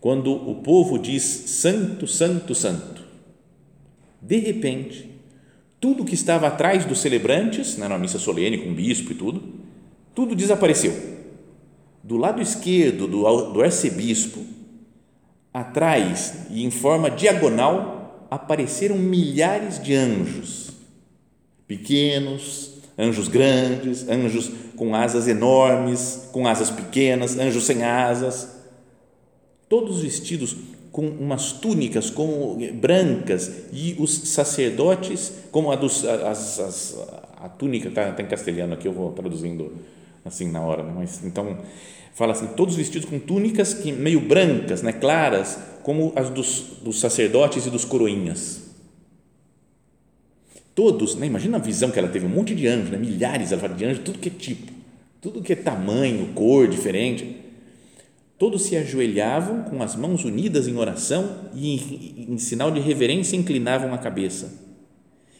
quando 0.00 0.32
o 0.32 0.54
povo 0.62 0.98
diz 0.98 1.22
Santo, 1.22 2.06
Santo, 2.06 2.54
Santo 2.54 2.99
de 4.20 4.38
repente, 4.38 5.10
tudo 5.80 6.04
que 6.04 6.14
estava 6.14 6.46
atrás 6.46 6.84
dos 6.84 7.00
celebrantes, 7.00 7.76
né, 7.76 7.88
na 7.88 7.98
missa 7.98 8.18
solene 8.18 8.58
com 8.58 8.70
o 8.70 8.74
bispo 8.74 9.12
e 9.12 9.14
tudo, 9.14 9.42
tudo 10.14 10.34
desapareceu. 10.34 10.92
Do 12.02 12.16
lado 12.16 12.42
esquerdo 12.42 13.06
do, 13.06 13.52
do 13.52 13.62
arcebispo, 13.62 14.40
atrás 15.52 16.46
e 16.50 16.64
em 16.64 16.70
forma 16.70 17.10
diagonal, 17.10 18.26
apareceram 18.30 18.96
milhares 18.96 19.82
de 19.82 19.94
anjos, 19.94 20.70
pequenos, 21.66 22.74
anjos 22.98 23.28
grandes, 23.28 24.08
anjos 24.08 24.50
com 24.76 24.94
asas 24.94 25.26
enormes, 25.26 26.28
com 26.32 26.46
asas 26.46 26.70
pequenas, 26.70 27.38
anjos 27.38 27.64
sem 27.64 27.82
asas, 27.82 28.60
todos 29.68 30.02
vestidos 30.02 30.56
com 30.92 31.06
umas 31.06 31.52
túnicas 31.52 32.10
como 32.10 32.58
brancas 32.74 33.50
e 33.72 33.96
os 33.98 34.12
sacerdotes 34.28 35.32
como 35.50 35.70
a 35.70 35.76
dos 35.76 36.04
as, 36.04 36.58
as, 36.58 36.98
a 37.36 37.48
túnica 37.48 37.88
está 37.88 38.10
tá 38.12 38.22
em 38.22 38.26
castelhano 38.26 38.74
aqui 38.74 38.88
eu 38.88 38.92
vou 38.92 39.12
traduzindo 39.12 39.72
assim 40.24 40.50
na 40.50 40.60
hora 40.60 40.82
né? 40.82 40.92
mas 40.94 41.24
então 41.24 41.58
fala 42.14 42.32
assim 42.32 42.48
todos 42.48 42.74
vestidos 42.74 43.08
com 43.08 43.18
túnicas 43.18 43.72
que 43.72 43.92
meio 43.92 44.20
brancas 44.20 44.82
né 44.82 44.92
claras 44.92 45.58
como 45.82 46.12
as 46.16 46.28
dos, 46.28 46.78
dos 46.82 46.98
sacerdotes 46.98 47.66
e 47.66 47.70
dos 47.70 47.84
coroinhas 47.84 48.62
todos 50.74 51.14
né? 51.14 51.26
imagina 51.26 51.56
a 51.56 51.60
visão 51.60 51.90
que 51.90 51.98
ela 51.98 52.08
teve 52.08 52.26
um 52.26 52.30
monte 52.30 52.54
de 52.54 52.66
anjos 52.66 52.90
né? 52.90 52.98
milhares 52.98 53.52
ela 53.52 53.60
fala 53.60 53.74
de 53.74 53.84
anjos 53.84 54.02
tudo 54.04 54.18
que 54.18 54.28
é 54.28 54.32
tipo 54.32 54.72
tudo 55.20 55.40
que 55.40 55.52
é 55.52 55.56
tamanho 55.56 56.32
cor 56.34 56.66
diferente 56.66 57.39
Todos 58.40 58.62
se 58.62 58.74
ajoelhavam 58.74 59.64
com 59.64 59.82
as 59.82 59.94
mãos 59.94 60.24
unidas 60.24 60.66
em 60.66 60.74
oração 60.78 61.50
e, 61.54 61.74
em, 61.74 62.32
em 62.32 62.38
sinal 62.38 62.70
de 62.70 62.80
reverência, 62.80 63.36
inclinavam 63.36 63.92
a 63.92 63.98
cabeça. 63.98 64.50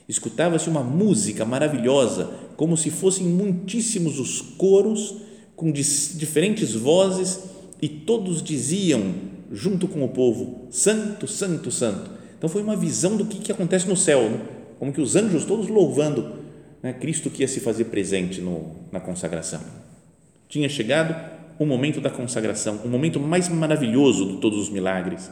Escutava-se 0.07 0.69
uma 0.69 0.83
música 0.83 1.47
maravilhosa, 1.47 2.30
como 2.59 2.76
se 2.76 2.90
fossem 2.90 3.26
muitíssimos 3.26 4.21
os 4.21 4.42
coros, 4.42 5.16
com 5.57 5.73
diferentes 5.73 6.75
vozes, 6.75 7.40
e 7.80 7.88
todos 7.88 8.42
diziam, 8.42 9.14
junto 9.50 9.88
com 9.88 10.04
o 10.04 10.09
povo: 10.11 10.66
Santo, 10.71 11.26
Santo, 11.26 11.71
Santo. 11.71 12.11
Então 12.37 12.50
foi 12.50 12.62
uma 12.62 12.76
visão 12.76 13.16
do 13.16 13.25
que, 13.25 13.38
que 13.38 13.50
acontece 13.50 13.88
no 13.88 13.97
céu, 13.97 14.28
né? 14.28 14.42
como 14.78 14.92
que 14.92 15.00
os 15.00 15.16
anjos 15.16 15.47
todos 15.47 15.69
louvando 15.69 16.35
né? 16.83 16.92
Cristo 16.92 17.30
que 17.30 17.40
ia 17.40 17.49
se 17.49 17.61
fazer 17.61 17.85
presente 17.85 18.42
no, 18.42 18.76
na 18.92 19.00
consagração. 19.00 19.62
Tinha 20.50 20.69
chegado 20.69 21.39
o 21.61 21.67
momento 21.67 22.00
da 22.00 22.09
consagração, 22.09 22.81
o 22.83 22.88
momento 22.88 23.21
mais 23.21 23.47
maravilhoso 23.50 24.26
de 24.33 24.37
todos 24.38 24.59
os 24.59 24.71
milagres. 24.71 25.31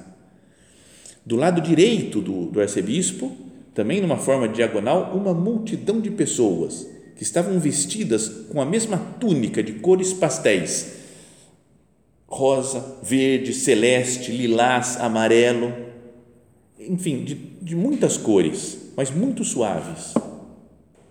Do 1.24 1.36
lado 1.36 1.62
direito 1.62 2.20
do, 2.20 2.44
do 2.44 2.60
arcebispo, 2.60 3.34
também 3.72 4.02
numa 4.02 4.18
forma 4.18 4.46
diagonal, 4.46 5.16
uma 5.16 5.32
multidão 5.32 6.02
de 6.02 6.10
pessoas 6.10 6.86
que 7.16 7.22
estavam 7.22 7.58
vestidas 7.58 8.28
com 8.50 8.60
a 8.60 8.66
mesma 8.66 8.98
túnica 9.18 9.62
de 9.62 9.72
cores 9.72 10.12
pastéis 10.12 10.98
rosa, 12.28 12.98
verde, 13.02 13.54
celeste, 13.54 14.30
lilás, 14.30 14.98
amarelo, 15.00 15.72
enfim, 16.78 17.24
de, 17.24 17.34
de 17.34 17.74
muitas 17.74 18.18
cores, 18.18 18.92
mas 18.94 19.10
muito 19.10 19.42
suaves. 19.44 20.12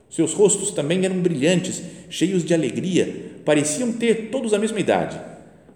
Seus 0.10 0.34
rostos 0.34 0.72
também 0.72 1.04
eram 1.04 1.20
brilhantes, 1.22 1.82
cheios 2.10 2.44
de 2.46 2.54
alegria, 2.54 3.32
pareciam 3.44 3.92
ter 3.92 4.30
todos 4.30 4.54
a 4.54 4.60
mesma 4.60 4.80
idade. 4.80 5.20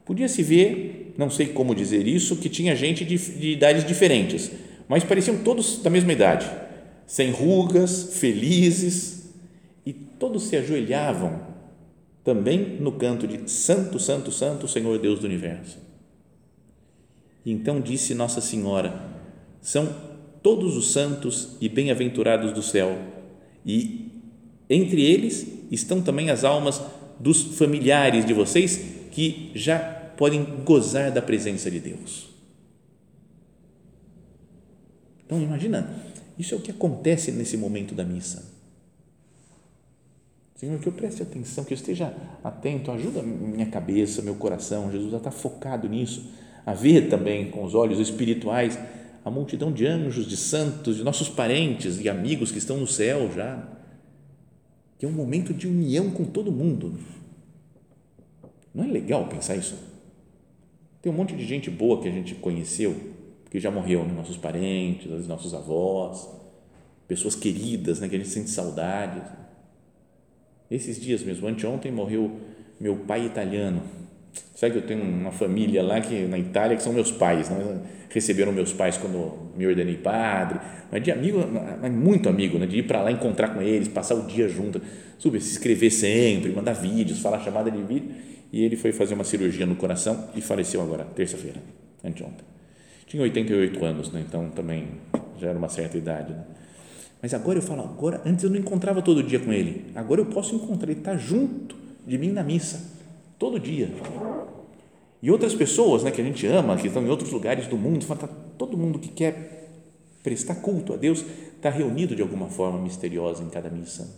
Podia-se 0.05 0.41
ver, 0.41 1.13
não 1.17 1.29
sei 1.29 1.47
como 1.47 1.75
dizer 1.75 2.07
isso, 2.07 2.37
que 2.37 2.49
tinha 2.49 2.75
gente 2.75 3.03
de, 3.03 3.17
de 3.17 3.51
idades 3.51 3.85
diferentes, 3.85 4.51
mas 4.87 5.03
pareciam 5.03 5.37
todos 5.37 5.81
da 5.81 5.89
mesma 5.89 6.13
idade, 6.13 6.49
sem 7.05 7.31
rugas, 7.31 8.15
felizes, 8.19 9.29
e 9.85 9.93
todos 9.93 10.43
se 10.43 10.55
ajoelhavam 10.55 11.41
também 12.23 12.77
no 12.79 12.93
canto 12.93 13.27
de 13.27 13.49
Santo, 13.49 13.99
Santo, 13.99 14.31
Santo, 14.31 14.67
Senhor 14.67 14.97
Deus 14.99 15.19
do 15.19 15.25
Universo. 15.25 15.77
E 17.45 17.51
então 17.51 17.81
disse 17.81 18.13
Nossa 18.13 18.39
Senhora: 18.39 19.01
são 19.61 19.93
todos 20.43 20.77
os 20.77 20.91
santos 20.91 21.57
e 21.59 21.67
bem-aventurados 21.67 22.51
do 22.51 22.61
céu, 22.61 22.97
e 23.65 24.10
entre 24.71 25.03
eles 25.03 25.45
estão 25.69 26.01
também 26.01 26.29
as 26.29 26.43
almas 26.43 26.81
dos 27.19 27.57
familiares 27.57 28.25
de 28.25 28.33
vocês 28.33 28.79
que 29.11 29.51
já 29.53 29.77
podem 29.77 30.43
gozar 30.63 31.11
da 31.11 31.21
presença 31.21 31.69
de 31.69 31.79
Deus. 31.79 32.29
Então, 35.25 35.41
imagina, 35.41 35.93
isso 36.39 36.55
é 36.55 36.57
o 36.57 36.61
que 36.61 36.71
acontece 36.71 37.31
nesse 37.31 37.57
momento 37.57 37.93
da 37.93 38.03
missa. 38.03 38.49
Senhor, 40.55 40.79
que 40.79 40.87
eu 40.87 40.93
preste 40.93 41.21
atenção, 41.21 41.63
que 41.63 41.73
eu 41.73 41.77
esteja 41.77 42.13
atento, 42.43 42.91
ajuda 42.91 43.21
minha 43.21 43.65
cabeça, 43.65 44.21
meu 44.21 44.35
coração, 44.35 44.91
Jesus, 44.91 45.13
a 45.13 45.17
estar 45.17 45.31
focado 45.31 45.89
nisso, 45.89 46.31
a 46.65 46.73
ver 46.73 47.09
também 47.09 47.49
com 47.49 47.63
os 47.63 47.73
olhos 47.73 47.99
espirituais 47.99 48.77
a 49.25 49.29
multidão 49.29 49.71
de 49.71 49.85
anjos, 49.85 50.27
de 50.27 50.37
santos, 50.37 50.97
de 50.97 51.03
nossos 51.03 51.29
parentes 51.29 51.99
e 51.99 52.07
amigos 52.07 52.51
que 52.51 52.57
estão 52.57 52.77
no 52.77 52.87
céu 52.87 53.29
já 53.33 53.80
que 55.01 55.05
é 55.07 55.09
um 55.09 55.13
momento 55.13 55.51
de 55.51 55.67
união 55.67 56.11
com 56.11 56.23
todo 56.23 56.51
mundo. 56.51 56.93
Não 58.71 58.83
é 58.83 58.87
legal 58.87 59.27
pensar 59.27 59.55
isso? 59.55 59.75
Tem 61.01 61.11
um 61.11 61.15
monte 61.15 61.35
de 61.35 61.43
gente 61.43 61.71
boa 61.71 61.99
que 61.99 62.07
a 62.07 62.11
gente 62.11 62.35
conheceu, 62.35 62.95
que 63.49 63.59
já 63.59 63.71
morreu, 63.71 64.05
né? 64.05 64.13
nossos 64.13 64.37
parentes, 64.37 65.27
nossos 65.27 65.55
avós, 65.55 66.29
pessoas 67.07 67.33
queridas, 67.33 67.99
né? 67.99 68.07
que 68.07 68.15
a 68.15 68.19
gente 68.19 68.29
sente 68.29 68.51
saudades. 68.51 69.23
Esses 70.69 71.01
dias 71.01 71.23
mesmo, 71.23 71.47
anteontem 71.47 71.91
morreu 71.91 72.39
meu 72.79 72.95
pai 72.97 73.25
italiano. 73.25 73.81
Sabe 74.55 74.73
que 74.73 74.77
eu 74.77 74.85
tenho 74.85 75.01
uma 75.01 75.31
família 75.31 75.81
lá 75.81 75.99
que 75.99 76.27
na 76.27 76.37
Itália 76.37 76.77
que 76.77 76.83
são 76.83 76.93
meus 76.93 77.11
pais, 77.11 77.49
né? 77.49 77.81
receberam 78.09 78.51
meus 78.51 78.71
pais 78.71 78.97
quando 78.97 79.51
me 79.57 79.65
ordenei 79.65 79.95
padre, 79.95 80.59
mas 80.91 81.01
de 81.01 81.11
amigo, 81.11 81.39
mas 81.81 81.91
muito 81.91 82.29
amigo, 82.29 82.59
né? 82.59 82.67
de 82.67 82.77
ir 82.77 82.83
para 82.83 83.01
lá 83.01 83.11
encontrar 83.11 83.55
com 83.55 83.61
eles, 83.61 83.87
passar 83.87 84.15
o 84.15 84.27
dia 84.27 84.47
junto, 84.47 84.79
subir, 85.17 85.41
se 85.41 85.53
escrever 85.53 85.89
sempre, 85.89 86.51
mandar 86.51 86.73
vídeos, 86.73 87.19
falar 87.19 87.39
chamada 87.39 87.71
de 87.71 87.81
vídeo. 87.81 88.11
E 88.51 88.63
ele 88.63 88.75
foi 88.75 88.91
fazer 88.91 89.13
uma 89.13 89.23
cirurgia 89.23 89.65
no 89.65 89.75
coração 89.75 90.29
e 90.35 90.41
faleceu 90.41 90.81
agora, 90.81 91.05
terça-feira, 91.05 91.57
anteontem. 92.03 92.45
Tinha 93.07 93.23
88 93.23 93.83
anos, 93.83 94.11
né? 94.11 94.23
então 94.27 94.49
também 94.49 94.87
já 95.39 95.47
era 95.47 95.57
uma 95.57 95.69
certa 95.69 95.97
idade. 95.97 96.33
Né? 96.33 96.43
Mas 97.21 97.33
agora 97.33 97.57
eu 97.57 97.61
falo, 97.61 97.81
agora, 97.81 98.21
antes 98.25 98.43
eu 98.43 98.49
não 98.49 98.57
encontrava 98.57 99.01
todo 99.01 99.23
dia 99.23 99.39
com 99.39 99.51
ele, 99.53 99.85
agora 99.95 100.21
eu 100.21 100.25
posso 100.25 100.55
encontrar, 100.55 100.89
ele 100.89 100.99
está 100.99 101.15
junto 101.15 101.75
de 102.05 102.17
mim 102.17 102.31
na 102.31 102.43
missa, 102.43 103.00
todo 103.41 103.59
dia. 103.59 103.89
E 105.19 105.31
outras 105.31 105.55
pessoas 105.55 106.03
né, 106.03 106.11
que 106.11 106.21
a 106.21 106.23
gente 106.23 106.45
ama, 106.45 106.77
que 106.77 106.85
estão 106.85 107.01
em 107.01 107.09
outros 107.09 107.31
lugares 107.31 107.65
do 107.65 107.75
mundo, 107.75 108.05
tá, 108.05 108.29
todo 108.55 108.77
mundo 108.77 108.99
que 108.99 109.09
quer 109.09 109.67
prestar 110.21 110.55
culto 110.55 110.93
a 110.93 110.95
Deus 110.95 111.25
está 111.55 111.71
reunido 111.71 112.15
de 112.15 112.21
alguma 112.21 112.49
forma 112.49 112.77
misteriosa 112.77 113.41
em 113.41 113.49
cada 113.49 113.67
missa. 113.67 114.15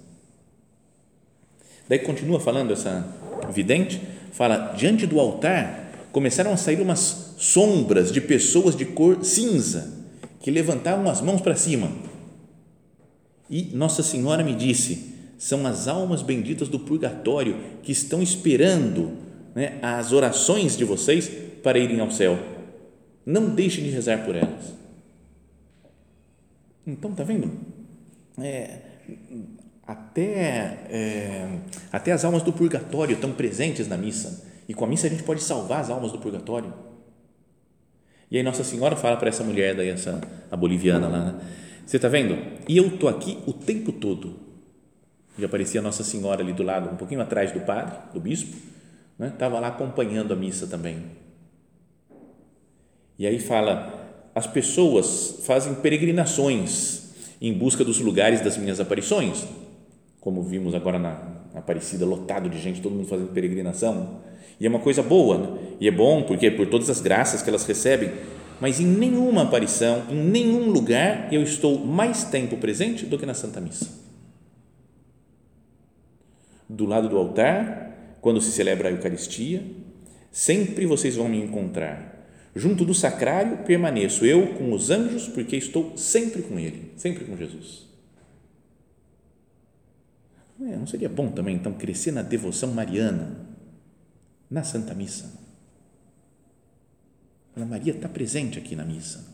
Daí 1.87 1.99
continua 1.99 2.37
falando 2.37 2.73
essa 2.73 3.07
vidente, 3.49 4.01
fala, 4.33 4.73
diante 4.75 5.07
do 5.07 5.17
altar 5.21 6.09
começaram 6.11 6.51
a 6.51 6.57
sair 6.57 6.81
umas 6.81 7.35
sombras 7.37 8.11
de 8.11 8.19
pessoas 8.19 8.75
de 8.75 8.85
cor 8.85 9.23
cinza 9.23 10.03
que 10.41 10.51
levantavam 10.51 11.09
as 11.09 11.21
mãos 11.21 11.39
para 11.39 11.55
cima. 11.55 11.89
E 13.49 13.71
Nossa 13.73 14.03
Senhora 14.03 14.43
me 14.43 14.53
disse: 14.53 15.12
são 15.43 15.67
as 15.67 15.89
almas 15.89 16.21
benditas 16.21 16.69
do 16.69 16.79
purgatório 16.79 17.59
que 17.81 17.91
estão 17.91 18.23
esperando 18.23 19.11
né, 19.53 19.77
as 19.81 20.13
orações 20.13 20.77
de 20.77 20.85
vocês 20.85 21.29
para 21.61 21.77
irem 21.77 21.99
ao 21.99 22.09
céu. 22.09 22.39
Não 23.25 23.49
deixem 23.49 23.83
de 23.83 23.89
rezar 23.89 24.23
por 24.23 24.37
elas. 24.37 24.73
Então, 26.87 27.13
tá 27.13 27.25
vendo? 27.25 27.51
É, 28.41 28.79
até, 29.85 30.23
é, 30.89 31.59
até 31.91 32.13
as 32.13 32.23
almas 32.23 32.41
do 32.41 32.53
purgatório 32.53 33.15
estão 33.15 33.33
presentes 33.33 33.85
na 33.85 33.97
missa. 33.97 34.49
E 34.65 34.73
com 34.73 34.85
a 34.85 34.87
missa 34.87 35.07
a 35.07 35.09
gente 35.09 35.23
pode 35.23 35.43
salvar 35.43 35.81
as 35.81 35.89
almas 35.89 36.13
do 36.13 36.19
purgatório. 36.19 36.73
E 38.31 38.37
aí 38.37 38.43
Nossa 38.43 38.63
Senhora 38.63 38.95
fala 38.95 39.17
para 39.17 39.27
essa 39.27 39.43
mulher, 39.43 39.75
daí 39.75 39.89
essa, 39.89 40.21
a 40.49 40.55
boliviana 40.55 41.09
lá, 41.09 41.33
né? 41.33 41.41
Você 41.85 41.97
está 41.97 42.07
vendo? 42.07 42.37
E 42.65 42.77
eu 42.77 42.87
estou 42.87 43.09
aqui 43.09 43.39
o 43.45 43.51
tempo 43.51 43.91
todo. 43.91 44.42
E 45.37 45.43
aparecia 45.43 45.81
Nossa 45.81 46.03
Senhora 46.03 46.41
ali 46.41 46.53
do 46.53 46.63
lado, 46.63 46.89
um 46.89 46.95
pouquinho 46.95 47.21
atrás 47.21 47.51
do 47.51 47.59
padre, 47.61 47.95
do 48.13 48.19
bispo, 48.19 48.55
estava 49.19 49.55
né? 49.55 49.61
lá 49.61 49.67
acompanhando 49.67 50.33
a 50.33 50.35
missa 50.35 50.67
também. 50.67 51.03
E 53.17 53.25
aí 53.25 53.39
fala: 53.39 54.27
as 54.35 54.45
pessoas 54.45 55.39
fazem 55.45 55.75
peregrinações 55.75 57.13
em 57.41 57.53
busca 57.53 57.83
dos 57.83 57.99
lugares 57.99 58.41
das 58.41 58.57
minhas 58.57 58.79
aparições, 58.79 59.45
como 60.19 60.41
vimos 60.43 60.75
agora 60.75 60.99
na, 60.99 61.33
Aparecida, 61.55 62.03
lotado 62.03 62.49
de 62.49 62.59
gente, 62.59 62.81
todo 62.81 62.95
mundo 62.95 63.07
fazendo 63.07 63.31
peregrinação. 63.31 64.21
E 64.59 64.65
é 64.65 64.69
uma 64.69 64.79
coisa 64.79 65.03
boa, 65.03 65.37
né? 65.37 65.47
e 65.79 65.87
é 65.87 65.91
bom 65.91 66.23
porque 66.23 66.49
por 66.49 66.67
todas 66.67 66.89
as 66.89 66.99
graças 66.99 67.43
que 67.43 67.49
elas 67.49 67.65
recebem, 67.65 68.11
mas 68.59 68.79
em 68.79 68.85
nenhuma 68.85 69.43
aparição, 69.43 70.03
em 70.09 70.15
nenhum 70.15 70.71
lugar 70.71 71.31
eu 71.31 71.43
estou 71.43 71.77
mais 71.77 72.23
tempo 72.23 72.57
presente 72.57 73.05
do 73.05 73.19
que 73.19 73.25
na 73.25 73.33
Santa 73.35 73.61
Missa. 73.61 74.02
Do 76.73 76.85
lado 76.85 77.07
do 77.07 77.17
altar, 77.17 78.17
quando 78.19 78.41
se 78.41 78.51
celebra 78.51 78.89
a 78.89 78.91
Eucaristia, 78.91 79.63
sempre 80.31 80.87
vocês 80.87 81.15
vão 81.15 81.29
me 81.29 81.39
encontrar. 81.39 82.27
Junto 82.55 82.83
do 82.83 82.93
sacrário 82.93 83.59
permaneço 83.59 84.25
eu 84.25 84.55
com 84.55 84.73
os 84.73 84.89
anjos, 84.89 85.27
porque 85.27 85.55
estou 85.55 85.95
sempre 85.95 86.41
com 86.41 86.57
Ele, 86.57 86.91
sempre 86.95 87.25
com 87.25 87.37
Jesus. 87.37 87.87
É, 90.61 90.75
não 90.75 90.87
seria 90.87 91.09
bom 91.09 91.29
também, 91.29 91.55
então, 91.55 91.73
crescer 91.73 92.11
na 92.11 92.23
devoção 92.23 92.73
mariana, 92.73 93.37
na 94.49 94.63
Santa 94.63 94.95
Missa? 94.95 95.39
A 97.55 97.65
Maria 97.65 97.93
está 97.93 98.09
presente 98.09 98.57
aqui 98.57 98.75
na 98.75 98.83
missa. 98.83 99.32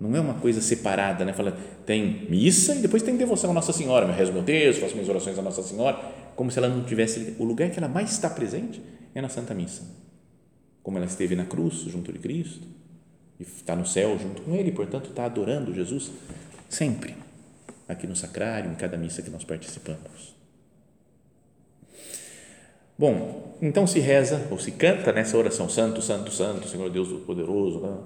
Não 0.00 0.16
é 0.16 0.20
uma 0.20 0.34
coisa 0.34 0.62
separada, 0.62 1.24
né? 1.26 1.32
Fala, 1.34 1.56
tem 1.84 2.26
missa 2.30 2.74
e 2.74 2.78
depois 2.78 3.02
tem 3.02 3.16
devoção 3.16 3.50
à 3.50 3.52
Nossa 3.52 3.72
Senhora. 3.72 4.06
Eu 4.06 4.14
rezo 4.14 4.32
meu 4.32 4.42
texto, 4.42 4.80
faço 4.80 4.94
minhas 4.94 5.08
orações 5.08 5.38
à 5.38 5.42
Nossa 5.42 5.62
Senhora, 5.62 5.98
como 6.34 6.50
se 6.50 6.58
ela 6.58 6.68
não 6.68 6.82
tivesse. 6.84 7.36
O 7.38 7.44
lugar 7.44 7.68
que 7.70 7.78
ela 7.78 7.88
mais 7.88 8.10
está 8.10 8.30
presente 8.30 8.80
é 9.14 9.20
na 9.20 9.28
Santa 9.28 9.52
Missa. 9.52 9.82
Como 10.82 10.96
ela 10.96 11.04
esteve 11.04 11.36
na 11.36 11.44
cruz, 11.44 11.74
junto 11.80 12.10
de 12.10 12.18
Cristo, 12.18 12.66
e 13.38 13.42
está 13.42 13.76
no 13.76 13.86
céu 13.86 14.18
junto 14.18 14.40
com 14.40 14.54
Ele, 14.54 14.72
portanto, 14.72 15.10
está 15.10 15.26
adorando 15.26 15.74
Jesus 15.74 16.10
sempre, 16.68 17.14
aqui 17.86 18.06
no 18.06 18.16
sacrário, 18.16 18.70
em 18.70 18.74
cada 18.74 18.96
missa 18.96 19.20
que 19.20 19.30
nós 19.30 19.44
participamos. 19.44 20.34
Bom, 22.98 23.56
então 23.60 23.86
se 23.86 23.98
reza 23.98 24.46
ou 24.50 24.58
se 24.58 24.72
canta 24.72 25.12
nessa 25.12 25.36
oração 25.36 25.68
Santo, 25.68 26.00
Santo, 26.00 26.30
Santo, 26.30 26.68
Senhor 26.68 26.90
Deus 26.90 27.08
Poderoso, 27.24 27.80
né? 27.80 27.96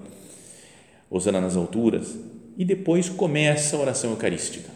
Osana 1.09 1.41
nas 1.41 1.55
alturas, 1.55 2.17
e 2.57 2.63
depois 2.63 3.09
começa 3.09 3.75
a 3.75 3.79
oração 3.79 4.11
eucarística, 4.11 4.69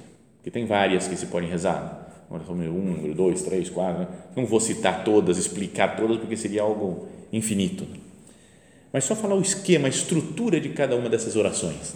que 0.44 0.52
tem 0.52 0.66
várias 0.66 1.08
que 1.08 1.16
se 1.16 1.28
podem 1.28 1.50
rezar, 1.50 2.26
oração 2.30 2.56
número 2.56 2.74
1, 2.74 2.82
número 2.96 3.14
2, 3.16 3.42
3, 3.42 3.70
4, 3.70 4.00
né? 4.00 4.08
não 4.36 4.46
vou 4.46 4.60
citar 4.60 5.04
todas, 5.04 5.38
explicar 5.38 5.96
todas, 5.96 6.18
porque 6.18 6.36
seria 6.38 6.62
algo 6.62 7.08
infinito, 7.32 7.86
mas 8.92 9.04
só 9.04 9.16
falar 9.16 9.36
o 9.36 9.42
esquema, 9.42 9.88
a 9.88 9.90
estrutura 9.90 10.60
de 10.60 10.70
cada 10.70 10.96
uma 10.96 11.10
dessas 11.10 11.36
orações. 11.36 11.94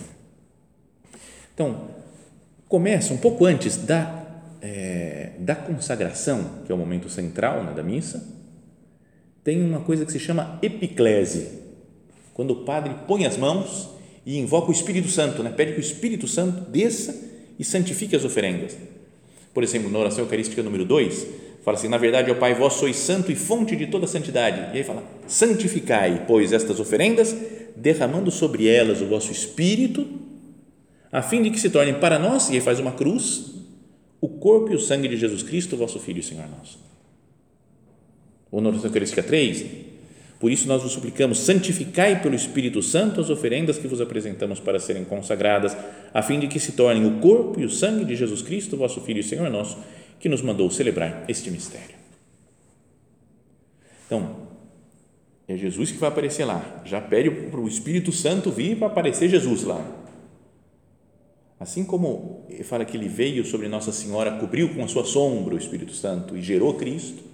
Então, 1.53 1.87
começa 2.67 3.13
um 3.13 3.17
pouco 3.17 3.45
antes 3.45 3.77
da 3.77 4.23
é, 4.63 5.31
da 5.39 5.55
consagração, 5.55 6.63
que 6.65 6.71
é 6.71 6.75
o 6.75 6.77
momento 6.77 7.09
central 7.09 7.65
né, 7.65 7.73
da 7.73 7.83
missa, 7.83 8.25
tem 9.43 9.61
uma 9.61 9.81
coisa 9.81 10.05
que 10.05 10.11
se 10.11 10.19
chama 10.19 10.57
epiclese, 10.61 11.61
quando 12.33 12.51
o 12.51 12.63
padre 12.63 12.95
põe 13.05 13.25
as 13.25 13.35
mãos 13.35 13.89
e 14.25 14.37
invoca 14.37 14.69
o 14.69 14.71
Espírito 14.71 15.09
Santo, 15.09 15.43
né, 15.43 15.51
pede 15.55 15.73
que 15.73 15.79
o 15.79 15.81
Espírito 15.81 16.27
Santo 16.27 16.69
desça 16.69 17.15
e 17.59 17.63
santifique 17.63 18.15
as 18.15 18.23
oferendas. 18.23 18.77
Por 19.53 19.63
exemplo, 19.63 19.89
na 19.89 19.99
oração 19.99 20.23
eucarística 20.23 20.63
número 20.63 20.85
2, 20.85 21.27
fala 21.63 21.77
assim: 21.77 21.87
Na 21.87 21.97
verdade, 21.97 22.31
ó 22.31 22.35
Pai, 22.35 22.55
vós 22.55 22.73
sois 22.73 22.95
santo 22.95 23.31
e 23.31 23.35
fonte 23.35 23.75
de 23.75 23.87
toda 23.87 24.07
santidade. 24.07 24.73
E 24.73 24.77
aí 24.77 24.83
fala: 24.83 25.03
Santificai, 25.27 26.25
pois, 26.27 26.51
estas 26.51 26.79
oferendas, 26.79 27.35
derramando 27.75 28.31
sobre 28.31 28.67
elas 28.67 29.01
o 29.01 29.05
vosso 29.05 29.31
Espírito, 29.31 30.07
a 31.11 31.21
fim 31.21 31.43
de 31.43 31.51
que 31.51 31.59
se 31.59 31.69
tornem 31.69 31.93
para 31.93 32.17
nós, 32.17 32.49
e 32.49 32.53
aí 32.53 32.61
faz 32.61 32.79
uma 32.79 32.91
cruz, 32.91 33.53
o 34.19 34.27
corpo 34.27 34.71
e 34.71 34.75
o 34.75 34.79
sangue 34.79 35.07
de 35.07 35.17
Jesus 35.17 35.43
Cristo, 35.43 35.77
vosso 35.77 35.99
Filho 35.99 36.19
e 36.19 36.23
Senhor 36.23 36.47
nosso. 36.47 36.79
Ou 38.51 38.61
na 38.61 38.69
oração 38.69 38.87
eucarística 38.87 39.21
3, 39.21 39.65
por 40.43 40.51
isso 40.51 40.67
nós 40.67 40.83
vos 40.83 40.91
suplicamos, 40.91 41.39
santificai 41.39 42.21
pelo 42.21 42.35
Espírito 42.35 42.81
Santo 42.81 43.21
as 43.21 43.29
oferendas 43.29 43.77
que 43.77 43.87
vos 43.87 44.01
apresentamos 44.01 44.59
para 44.59 44.77
serem 44.77 45.05
consagradas, 45.05 45.73
a 46.13 46.21
fim 46.21 46.37
de 46.37 46.49
que 46.49 46.59
se 46.59 46.73
tornem 46.73 47.05
o 47.05 47.21
corpo 47.21 47.61
e 47.61 47.63
o 47.63 47.69
sangue 47.69 48.03
de 48.03 48.13
Jesus 48.13 48.41
Cristo, 48.41 48.75
vosso 48.75 48.99
Filho 48.99 49.21
e 49.21 49.23
Senhor 49.23 49.49
nosso, 49.49 49.77
que 50.19 50.27
nos 50.27 50.41
mandou 50.41 50.69
celebrar 50.69 51.23
este 51.29 51.49
mistério. 51.49 51.95
Então, 54.05 54.35
é 55.47 55.55
Jesus 55.55 55.91
que 55.91 55.97
vai 55.97 56.09
aparecer 56.09 56.43
lá. 56.43 56.81
Já 56.83 56.99
pede 56.99 57.31
para 57.31 57.61
o 57.61 57.65
Espírito 57.65 58.11
Santo 58.11 58.51
vir 58.51 58.75
para 58.75 58.87
aparecer 58.87 59.29
Jesus 59.29 59.63
lá. 59.63 59.81
Assim 61.57 61.85
como 61.85 62.49
fala 62.65 62.83
que 62.83 62.97
ele 62.97 63.07
veio 63.07 63.45
sobre 63.45 63.69
Nossa 63.69 63.93
Senhora, 63.93 64.33
cobriu 64.33 64.75
com 64.75 64.83
a 64.83 64.89
sua 64.89 65.05
sombra 65.05 65.55
o 65.55 65.57
Espírito 65.57 65.93
Santo 65.93 66.35
e 66.35 66.41
gerou 66.41 66.73
Cristo, 66.73 67.31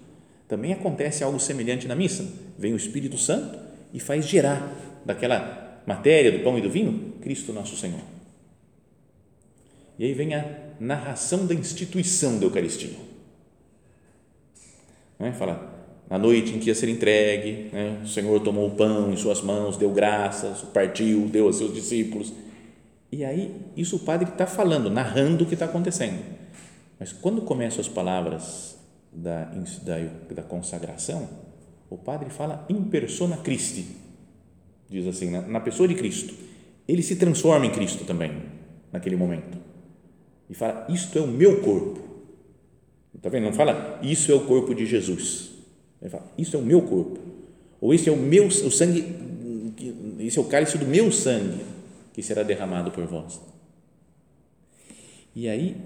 também 0.50 0.74
acontece 0.74 1.24
algo 1.24 1.40
semelhante 1.40 1.88
na 1.88 1.96
missa. 1.96 2.28
Vem 2.58 2.74
o 2.74 2.76
Espírito 2.76 3.18
Santo 3.18 3.58
e 3.94 4.00
faz 4.02 4.26
gerar 4.26 5.02
daquela 5.06 5.82
matéria 5.86 6.32
do 6.32 6.40
pão 6.40 6.58
e 6.58 6.62
do 6.62 6.70
vinho 6.70 7.14
Cristo 7.22 7.54
nosso 7.54 7.78
Senhor. 7.78 8.02
E 9.98 10.04
aí 10.04 10.14
vem 10.14 10.36
a 10.36 10.46
narração 10.80 11.46
da 11.46 11.54
instituição 11.54 12.38
da 12.38 12.46
Eucaristia. 12.46 12.98
é? 15.20 15.32
Fala, 15.32 15.78
na 16.10 16.18
noite 16.18 16.54
em 16.54 16.60
que 16.60 16.68
ia 16.68 16.76
ser 16.76 16.90
entregue, 16.90 17.70
né? 17.72 18.02
o 18.04 18.08
Senhor 18.08 18.42
tomou 18.42 18.68
o 18.68 18.72
pão 18.72 19.14
em 19.14 19.16
suas 19.18 19.42
mãos, 19.42 19.78
deu 19.78 19.92
graças, 19.92 20.64
partiu, 20.74 21.28
deu 21.28 21.48
aos 21.48 21.58
seus 21.58 21.74
discípulos 21.74 22.34
e 23.12 23.26
aí, 23.26 23.56
isso 23.76 23.96
o 23.96 24.00
padre 24.00 24.30
está 24.30 24.46
falando, 24.46 24.90
narrando 24.90 25.44
o 25.44 25.48
que 25.48 25.56
está 25.56 25.66
acontecendo. 25.66 26.24
Mas 27.00 27.12
quando 27.12 27.42
começam 27.42 27.82
as 27.82 27.88
palavras 27.88 28.78
da, 29.12 29.46
da, 29.46 30.34
da 30.36 30.44
consagração, 30.44 31.28
o 31.90 31.98
padre 31.98 32.30
fala 32.30 32.66
in 32.70 32.84
persona 32.86 33.38
Christi, 33.38 33.86
diz 34.90 35.08
assim, 35.08 35.32
na, 35.32 35.42
na 35.42 35.60
pessoa 35.60 35.88
de 35.88 35.96
Cristo. 35.96 36.34
Ele 36.88 37.04
se 37.04 37.16
transforma 37.16 37.66
em 37.66 37.72
Cristo 37.72 38.04
também, 38.06 38.32
naquele 38.92 39.16
momento. 39.16 39.58
E 40.50 40.56
fala: 40.56 40.88
Isto 40.90 41.20
é 41.20 41.22
o 41.22 41.28
meu 41.28 41.62
corpo. 41.62 42.02
Está 43.16 43.30
vendo? 43.30 43.44
Não 43.44 43.54
fala: 43.54 44.00
Isso 44.02 44.32
é 44.32 44.36
o 44.36 44.46
corpo 44.46 44.74
de 44.74 44.86
Jesus. 44.86 45.52
Ele 46.02 46.10
fala: 46.10 46.26
Isso 46.38 46.56
é 46.56 46.60
o 46.60 46.64
meu 46.64 46.82
corpo. 46.82 47.20
Ou 47.80 47.94
esse 47.94 48.10
é 48.10 48.12
o 48.12 48.18
meu 48.18 48.48
o 48.48 48.52
sangue, 48.52 49.06
esse 50.20 50.38
é 50.38 50.42
o 50.42 50.46
cálice 50.46 50.78
do 50.78 50.86
meu 50.86 51.12
sangue 51.12 51.64
que 52.14 52.22
será 52.22 52.44
derramado 52.44 52.92
por 52.92 53.06
vós. 53.06 53.40
E 55.36 55.48
aí, 55.48 55.78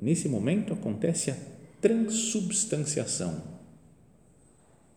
nesse 0.00 0.28
momento, 0.28 0.74
acontece 0.74 1.30
a 1.30 1.36
transubstanciação. 1.82 3.42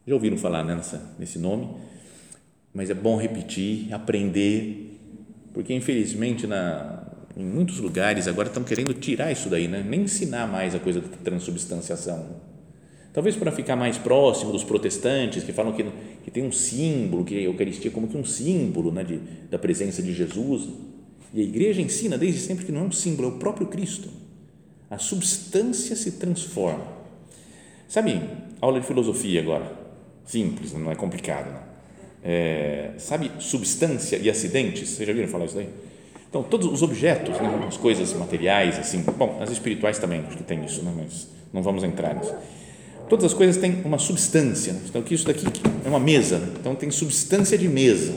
Já 0.08 0.14
ouviram 0.14 0.38
falar 0.38 0.64
nessa, 0.64 1.14
nesse 1.20 1.38
nome? 1.38 1.68
Mas 2.74 2.90
é 2.90 2.94
bom 2.94 3.18
repetir, 3.18 3.94
aprender, 3.94 4.98
porque 5.54 5.74
infelizmente 5.74 6.48
na, 6.48 7.04
em 7.36 7.44
muitos 7.44 7.80
lugares 7.80 8.28
agora 8.28 8.48
estão 8.48 8.64
querendo 8.64 8.94
tirar 8.94 9.32
isso 9.34 9.50
daí, 9.50 9.68
né? 9.68 9.84
nem 9.86 10.04
ensinar 10.04 10.48
mais 10.48 10.74
a 10.74 10.80
coisa 10.80 11.02
da 11.02 11.18
transubstanciação 11.18 12.46
Talvez 13.16 13.38
para 13.38 13.50
ficar 13.50 13.78
mais 13.78 13.98
próximo 13.98 14.52
dos 14.52 14.66
protestantes, 14.66 15.42
que 15.42 15.54
falam 15.54 15.72
que, 15.72 15.86
que 16.22 16.30
tem 16.30 16.44
um 16.44 16.52
símbolo, 16.52 17.24
que 17.24 17.38
a 17.38 17.42
Eucaristia 17.44 17.90
é 17.90 17.94
como 17.94 18.10
que 18.10 18.18
um 18.18 18.26
símbolo 18.26 18.92
né, 18.92 19.06
de, 19.06 19.22
da 19.50 19.58
presença 19.58 20.04
de 20.04 20.14
Jesus. 20.14 20.68
E 21.34 21.40
a 21.40 21.44
igreja 21.46 21.82
ensina 21.82 22.18
desde 22.18 22.42
sempre 22.42 22.66
que 22.66 22.74
não 22.74 22.82
é 22.82 22.84
um 22.84 22.92
símbolo, 22.92 23.30
é 23.30 23.32
o 23.32 23.40
próprio 23.40 23.68
Cristo. 23.68 24.10
A 24.90 24.98
substância 24.98 25.96
se 25.96 26.14
transforma. 26.14 26.86
Sabe, 27.88 28.22
aula 28.62 28.80
de 28.80 28.88
filosofia 28.88 29.42
agora, 29.42 29.72
simples, 30.26 30.74
não 30.74 30.92
é 30.92 30.96
complicado. 30.96 31.48
Né? 31.52 31.60
É, 32.24 32.92
sabe, 32.98 33.32
substância 33.40 34.18
e 34.18 34.30
acidentes? 34.30 34.90
Vocês 34.90 35.08
já 35.08 35.14
viram 35.14 35.28
falar 35.28 35.46
isso 35.46 35.56
daí? 35.56 35.70
Então, 36.30 36.44
todos 36.44 36.68
os 36.68 36.82
objetos, 36.82 37.40
né, 37.40 37.66
as 37.68 37.78
coisas 37.78 38.12
materiais, 38.14 38.78
assim, 38.78 39.02
bom, 39.18 39.38
as 39.40 39.52
espirituais 39.52 40.00
também, 40.00 40.22
acho 40.28 40.36
que 40.36 40.44
tem 40.44 40.66
isso, 40.66 40.84
né, 40.84 40.94
mas 40.96 41.30
não 41.54 41.64
vamos 41.64 41.84
entrar 41.84 42.14
nisso. 42.14 42.34
Todas 43.08 43.26
as 43.26 43.34
coisas 43.34 43.58
têm 43.58 43.82
uma 43.86 44.00
substância. 44.00 44.74
Né? 44.74 44.82
Então, 44.90 45.02
que 45.02 45.14
isso 45.14 45.26
daqui 45.26 45.46
é 45.86 45.88
uma 45.88 46.00
mesa, 46.00 46.40
né? 46.40 46.52
então 46.60 46.76
tem 46.76 46.90
substância 46.92 47.58
de 47.58 47.70
mesa. 47.70 48.14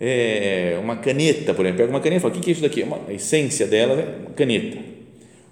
Né? 0.00 0.74
É 0.74 0.78
uma 0.82 0.96
caneta, 0.96 1.54
por 1.54 1.64
exemplo, 1.64 1.78
pega 1.78 1.90
uma 1.90 2.00
caneta 2.00 2.18
e 2.18 2.22
fala, 2.22 2.34
o 2.34 2.40
que 2.40 2.50
é 2.50 2.52
isso 2.52 2.62
daqui? 2.62 2.82
Uma, 2.82 3.00
a 3.08 3.12
essência 3.12 3.66
dela 3.66 4.00
é 4.00 4.20
uma 4.20 4.30
caneta. 4.30 4.78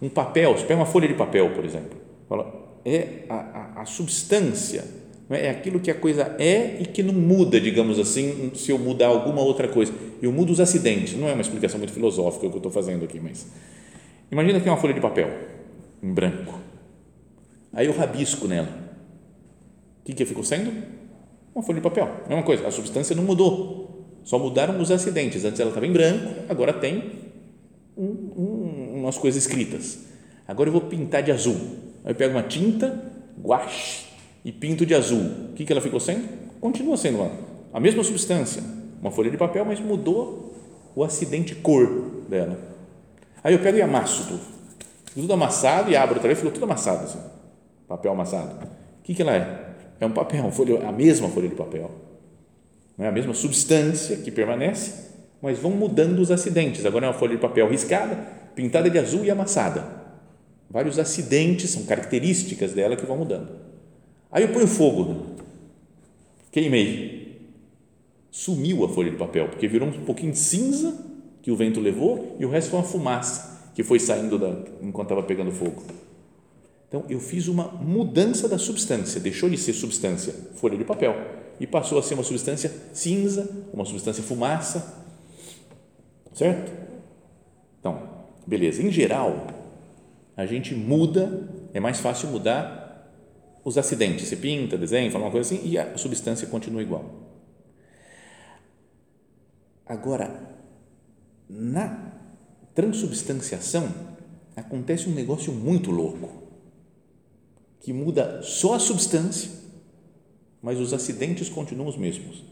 Um 0.01 0.09
papel, 0.09 0.57
você 0.57 0.65
pega 0.65 0.81
uma 0.81 0.87
folha 0.87 1.09
de 1.09 1.15
papel, 1.15 1.51
por 1.51 1.65
exemplo, 1.65 1.99
fala, 2.29 2.79
é 2.85 3.25
a, 3.29 3.35
a, 3.35 3.83
a 3.83 3.85
substância, 3.85 4.85
é 5.29 5.51
aquilo 5.51 5.81
que 5.81 5.91
a 5.91 5.95
coisa 5.95 6.37
é 6.39 6.77
e 6.81 6.87
que 6.87 7.03
não 7.03 7.15
muda, 7.15 7.61
digamos 7.61 7.99
assim, 7.99 8.53
se 8.55 8.71
eu 8.71 8.79
mudar 8.79 9.09
alguma 9.09 9.41
outra 9.41 9.67
coisa. 9.67 9.93
Eu 10.23 10.31
mudo 10.31 10.53
os 10.53 10.61
acidentes, 10.61 11.15
não 11.15 11.29
é 11.29 11.33
uma 11.33 11.41
explicação 11.41 11.79
muito 11.79 11.93
filosófica 11.93 12.47
o 12.47 12.51
que 12.51 12.57
eu 12.57 12.59
estou 12.59 12.71
fazendo 12.71 13.05
aqui, 13.05 13.19
mas 13.19 13.47
imagina 14.31 14.61
que 14.61 14.69
é 14.69 14.71
uma 14.71 14.79
folha 14.79 14.95
de 14.95 15.01
papel 15.01 15.29
em 16.03 16.13
branco. 16.13 16.61
Aí 17.73 17.87
eu 17.87 17.93
rabisco 17.93 18.47
nela. 18.47 18.69
O 20.01 20.05
que, 20.05 20.15
que 20.15 20.25
ficou 20.25 20.45
sendo? 20.45 20.73
Uma 21.55 21.63
folha 21.65 21.77
de 21.77 21.83
papel. 21.83 22.09
Mesma 22.29 22.45
coisa, 22.45 22.67
a 22.67 22.71
substância 22.71 23.17
não 23.17 23.25
mudou. 23.25 23.86
Só 24.27 24.39
mudaram 24.39 24.79
os 24.79 24.91
acidentes. 24.91 25.43
Antes 25.43 25.59
ela 25.59 25.71
estava 25.71 25.87
em 25.87 25.93
branco, 25.93 26.43
agora 26.51 26.75
tem 26.75 27.13
um, 27.97 28.05
um, 28.05 28.93
umas 28.97 29.17
coisas 29.17 29.43
escritas. 29.43 30.01
Agora 30.47 30.69
eu 30.69 30.73
vou 30.73 30.83
pintar 30.83 31.23
de 31.23 31.33
azul. 31.33 31.57
Aí 32.05 32.11
eu 32.11 32.15
pego 32.15 32.35
uma 32.35 32.43
tinta, 32.43 33.03
guache 33.43 34.05
e 34.45 34.53
pinto 34.53 34.85
de 34.85 34.95
azul. 34.95 35.23
O 35.51 35.53
que, 35.55 35.65
que 35.65 35.73
ela 35.73 35.81
ficou 35.81 35.99
sendo? 35.99 36.29
Continua 36.61 36.99
sendo 36.99 37.23
uma, 37.23 37.31
a 37.73 37.81
mesma 37.81 38.05
substância, 38.05 38.63
uma 39.01 39.11
folha 39.11 39.31
de 39.31 39.39
papel, 39.39 39.65
mas 39.65 39.81
mudou 39.81 40.55
o 40.95 41.03
acidente 41.03 41.55
cor 41.55 41.89
dela. 42.29 42.59
Aí 43.43 43.55
eu 43.55 43.61
pego 43.61 43.79
e 43.79 43.83
amasso 43.83 44.27
tudo. 44.29 44.57
Tudo 45.15 45.33
amassado 45.33 45.91
e 45.91 45.97
abro 45.97 46.17
outra 46.17 46.29
vez, 46.29 46.39
ficou 46.39 46.53
tudo 46.53 46.65
amassado 46.65 47.05
assim 47.05 47.37
papel 47.87 48.13
amassado. 48.13 48.67
O 48.99 49.03
que, 49.03 49.15
que 49.15 49.23
ela 49.23 49.35
é? 49.35 49.67
É 50.01 50.07
um 50.07 50.11
papel, 50.11 50.51
folha, 50.51 50.87
a 50.87 50.93
mesma 50.93 51.29
folha 51.29 51.49
de 51.49 51.55
papel. 51.55 51.91
Não 52.97 53.05
é 53.05 53.09
a 53.09 53.13
mesma 53.13 53.35
substância 53.35 54.17
que 54.17 54.31
permanece, 54.31 55.07
mas 55.43 55.59
vão 55.59 55.71
mudando 55.71 56.19
os 56.21 56.31
acidentes. 56.31 56.87
Agora 56.87 57.07
é 57.07 57.09
uma 57.09 57.15
folha 57.15 57.35
de 57.35 57.41
papel 57.41 57.69
riscada, 57.69 58.17
pintada 58.55 58.89
de 58.89 58.99
azul 58.99 59.25
e 59.25 59.31
amassada. 59.31 59.85
Vários 60.71 60.99
acidentes 60.99 61.71
são 61.71 61.85
características 61.85 62.73
dela 62.73 62.97
que 62.97 63.07
vão 63.07 63.19
mudando. 63.19 63.49
Aí 64.33 64.43
eu 64.43 64.49
ponho 64.49 64.67
fogo, 64.67 65.37
queimei. 66.51 67.27
Sumiu 68.31 68.85
a 68.85 68.89
folha 68.89 69.11
de 69.11 69.17
papel, 69.17 69.49
porque 69.49 69.69
virou 69.69 69.89
um 69.89 70.05
pouquinho 70.05 70.35
cinza 70.35 71.07
que 71.43 71.51
o 71.51 71.57
vento 71.57 71.81
levou 71.81 72.37
e 72.39 72.45
o 72.45 72.51
resto 72.51 72.71
foi 72.71 72.81
uma 72.81 72.85
fumaça 72.85 73.71
que 73.75 73.83
foi 73.83 74.01
saindo 74.01 74.39
da, 74.39 74.59
enquanto 74.83 75.09
estava 75.09 75.23
pegando 75.23 75.53
fogo. 75.53 75.83
Então, 76.89 77.05
eu 77.09 77.21
fiz 77.21 77.49
uma 77.49 77.65
mudança 77.69 78.49
da 78.49 78.59
substância, 78.59 79.21
deixou 79.21 79.49
de 79.49 79.57
ser 79.57 79.73
substância 79.73 80.35
folha 80.55 80.77
de 80.77 80.85
papel 80.85 81.15
e 81.59 81.67
passou 81.67 81.99
a 81.99 82.03
ser 82.03 82.15
uma 82.15 82.23
substância 82.23 82.73
cinza, 82.93 83.49
uma 83.73 83.85
substância 83.85 84.23
fumaça, 84.23 85.05
certo? 86.35 86.73
Então, 87.81 88.03
beleza. 88.47 88.83
Em 88.83 88.91
geral, 88.91 89.47
a 90.37 90.45
gente 90.47 90.75
muda, 90.75 91.49
é 91.73 91.81
mais 91.81 92.01
fácil 92.01 92.29
mudar 92.29 92.87
os 93.65 93.79
acidentes. 93.79 94.29
Você 94.29 94.37
pinta, 94.37 94.77
desenha, 94.77 95.11
fala 95.11 95.25
uma 95.25 95.31
coisa 95.31 95.55
assim 95.55 95.67
e 95.67 95.79
a 95.79 95.97
substância 95.97 96.47
continua 96.47 96.83
igual. 96.83 97.05
Agora, 99.87 100.57
na 101.49 102.13
transubstanciação, 102.75 103.89
acontece 104.57 105.09
um 105.09 105.15
negócio 105.15 105.53
muito 105.53 105.91
louco 105.91 106.47
que 107.81 107.93
muda 107.93 108.43
só 108.43 108.75
a 108.75 108.79
substância, 108.81 109.49
mas 110.67 110.81
os 110.81 110.93
acidentes 110.93 111.49
continuam 111.49 111.87
os 111.87 111.97
mesmos. 111.97 112.43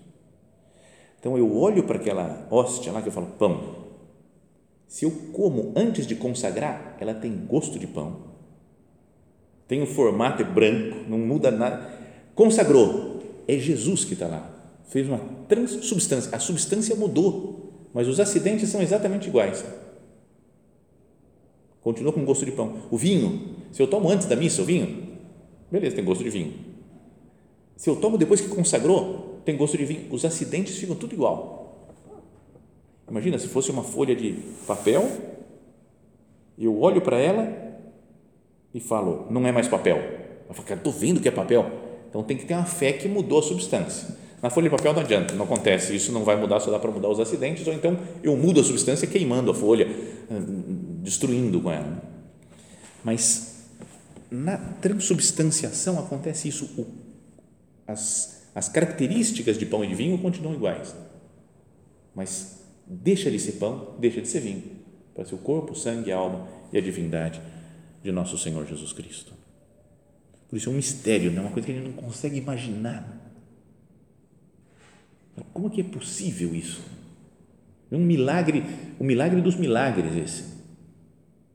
Então 1.18 1.36
eu 1.36 1.52
olho 1.56 1.82
para 1.82 1.96
aquela 1.96 2.46
hóstia 2.48 2.92
lá 2.92 3.02
que 3.02 3.08
eu 3.08 3.12
falo 3.12 3.26
pão. 3.36 3.74
Se 4.86 5.04
eu 5.04 5.10
como 5.32 5.72
antes 5.74 6.06
de 6.06 6.14
consagrar, 6.14 6.96
ela 7.00 7.12
tem 7.12 7.34
gosto 7.44 7.76
de 7.76 7.88
pão. 7.88 8.18
Tem 9.66 9.82
o 9.82 9.86
formato 9.86 10.42
é 10.42 10.44
branco, 10.44 10.98
não 11.08 11.18
muda 11.18 11.50
nada. 11.50 11.90
Consagrou, 12.36 13.20
é 13.48 13.58
Jesus 13.58 14.04
que 14.04 14.12
está 14.12 14.28
lá. 14.28 14.48
Fez 14.84 15.08
uma 15.08 15.18
transubstância. 15.48 16.32
A 16.32 16.38
substância 16.38 16.94
mudou, 16.94 17.88
mas 17.92 18.06
os 18.06 18.20
acidentes 18.20 18.68
são 18.68 18.80
exatamente 18.80 19.26
iguais. 19.26 19.64
Continua 21.80 22.12
com 22.12 22.24
gosto 22.24 22.46
de 22.46 22.52
pão. 22.52 22.76
O 22.92 22.96
vinho, 22.96 23.56
se 23.72 23.82
eu 23.82 23.88
tomo 23.88 24.08
antes 24.08 24.28
da 24.28 24.36
missa 24.36 24.62
o 24.62 24.64
vinho, 24.64 25.02
Beleza, 25.68 25.96
tem 25.96 26.04
gosto 26.04 26.22
de 26.22 26.30
vinho. 26.30 26.73
Se 27.76 27.90
eu 27.90 27.96
tomo 27.96 28.16
depois 28.16 28.40
que 28.40 28.48
consagrou, 28.48 29.40
tem 29.44 29.56
gosto 29.56 29.76
de 29.76 29.84
vinho. 29.84 30.12
Os 30.12 30.24
acidentes 30.24 30.76
ficam 30.76 30.94
tudo 30.94 31.14
igual. 31.14 31.88
Imagina 33.08 33.38
se 33.38 33.48
fosse 33.48 33.70
uma 33.70 33.82
folha 33.82 34.14
de 34.16 34.32
papel, 34.66 35.10
eu 36.58 36.80
olho 36.80 37.00
para 37.00 37.18
ela 37.18 37.52
e 38.72 38.80
falo, 38.80 39.26
não 39.30 39.46
é 39.46 39.52
mais 39.52 39.68
papel. 39.68 39.98
Eu 40.48 40.54
falo, 40.54 40.66
cara, 40.66 40.80
estou 40.80 40.92
vendo 40.92 41.20
que 41.20 41.28
é 41.28 41.30
papel. 41.30 41.70
Então 42.08 42.22
tem 42.22 42.36
que 42.36 42.46
ter 42.46 42.54
uma 42.54 42.64
fé 42.64 42.92
que 42.92 43.08
mudou 43.08 43.40
a 43.40 43.42
substância. 43.42 44.16
Na 44.40 44.50
folha 44.50 44.68
de 44.68 44.76
papel 44.76 44.92
não 44.92 45.00
adianta, 45.00 45.34
não 45.34 45.44
acontece, 45.46 45.96
isso 45.96 46.12
não 46.12 46.22
vai 46.22 46.36
mudar, 46.36 46.60
só 46.60 46.70
dá 46.70 46.78
para 46.78 46.90
mudar 46.90 47.08
os 47.08 47.18
acidentes, 47.18 47.66
ou 47.66 47.72
então 47.72 47.98
eu 48.22 48.36
mudo 48.36 48.60
a 48.60 48.64
substância 48.64 49.08
queimando 49.08 49.50
a 49.50 49.54
folha, 49.54 49.88
destruindo 51.02 51.60
com 51.62 51.70
ela. 51.70 52.02
Mas 53.02 53.64
na 54.30 54.58
transubstanciação 54.58 55.98
acontece 55.98 56.48
isso. 56.48 56.66
O, 56.76 56.86
as, 57.86 58.46
as 58.54 58.68
características 58.68 59.58
de 59.58 59.66
pão 59.66 59.84
e 59.84 59.88
de 59.88 59.94
vinho 59.94 60.18
continuam 60.18 60.54
iguais, 60.54 60.94
mas 62.14 62.64
deixa 62.86 63.30
de 63.30 63.38
ser 63.38 63.52
pão, 63.52 63.94
deixa 63.98 64.20
de 64.20 64.28
ser 64.28 64.40
vinho, 64.40 64.62
para 65.14 65.24
ser 65.24 65.34
o 65.34 65.38
corpo, 65.38 65.74
sangue, 65.74 66.12
alma 66.12 66.48
e 66.72 66.78
a 66.78 66.80
divindade 66.80 67.40
de 68.02 68.12
nosso 68.12 68.36
Senhor 68.38 68.66
Jesus 68.66 68.92
Cristo. 68.92 69.32
Por 70.48 70.56
isso 70.56 70.68
é 70.68 70.72
um 70.72 70.76
mistério, 70.76 71.36
é 71.36 71.40
uma 71.40 71.50
coisa 71.50 71.66
que 71.66 71.72
a 71.72 71.74
gente 71.74 71.86
não 71.86 71.94
consegue 71.94 72.36
imaginar. 72.36 73.20
Como 75.52 75.68
que 75.70 75.80
é 75.80 75.84
possível 75.84 76.54
isso? 76.54 76.82
É 77.90 77.96
um 77.96 78.00
milagre, 78.00 78.62
o 78.98 79.02
um 79.02 79.06
milagre 79.06 79.40
dos 79.40 79.56
milagres 79.56 80.14
esse. 80.16 80.54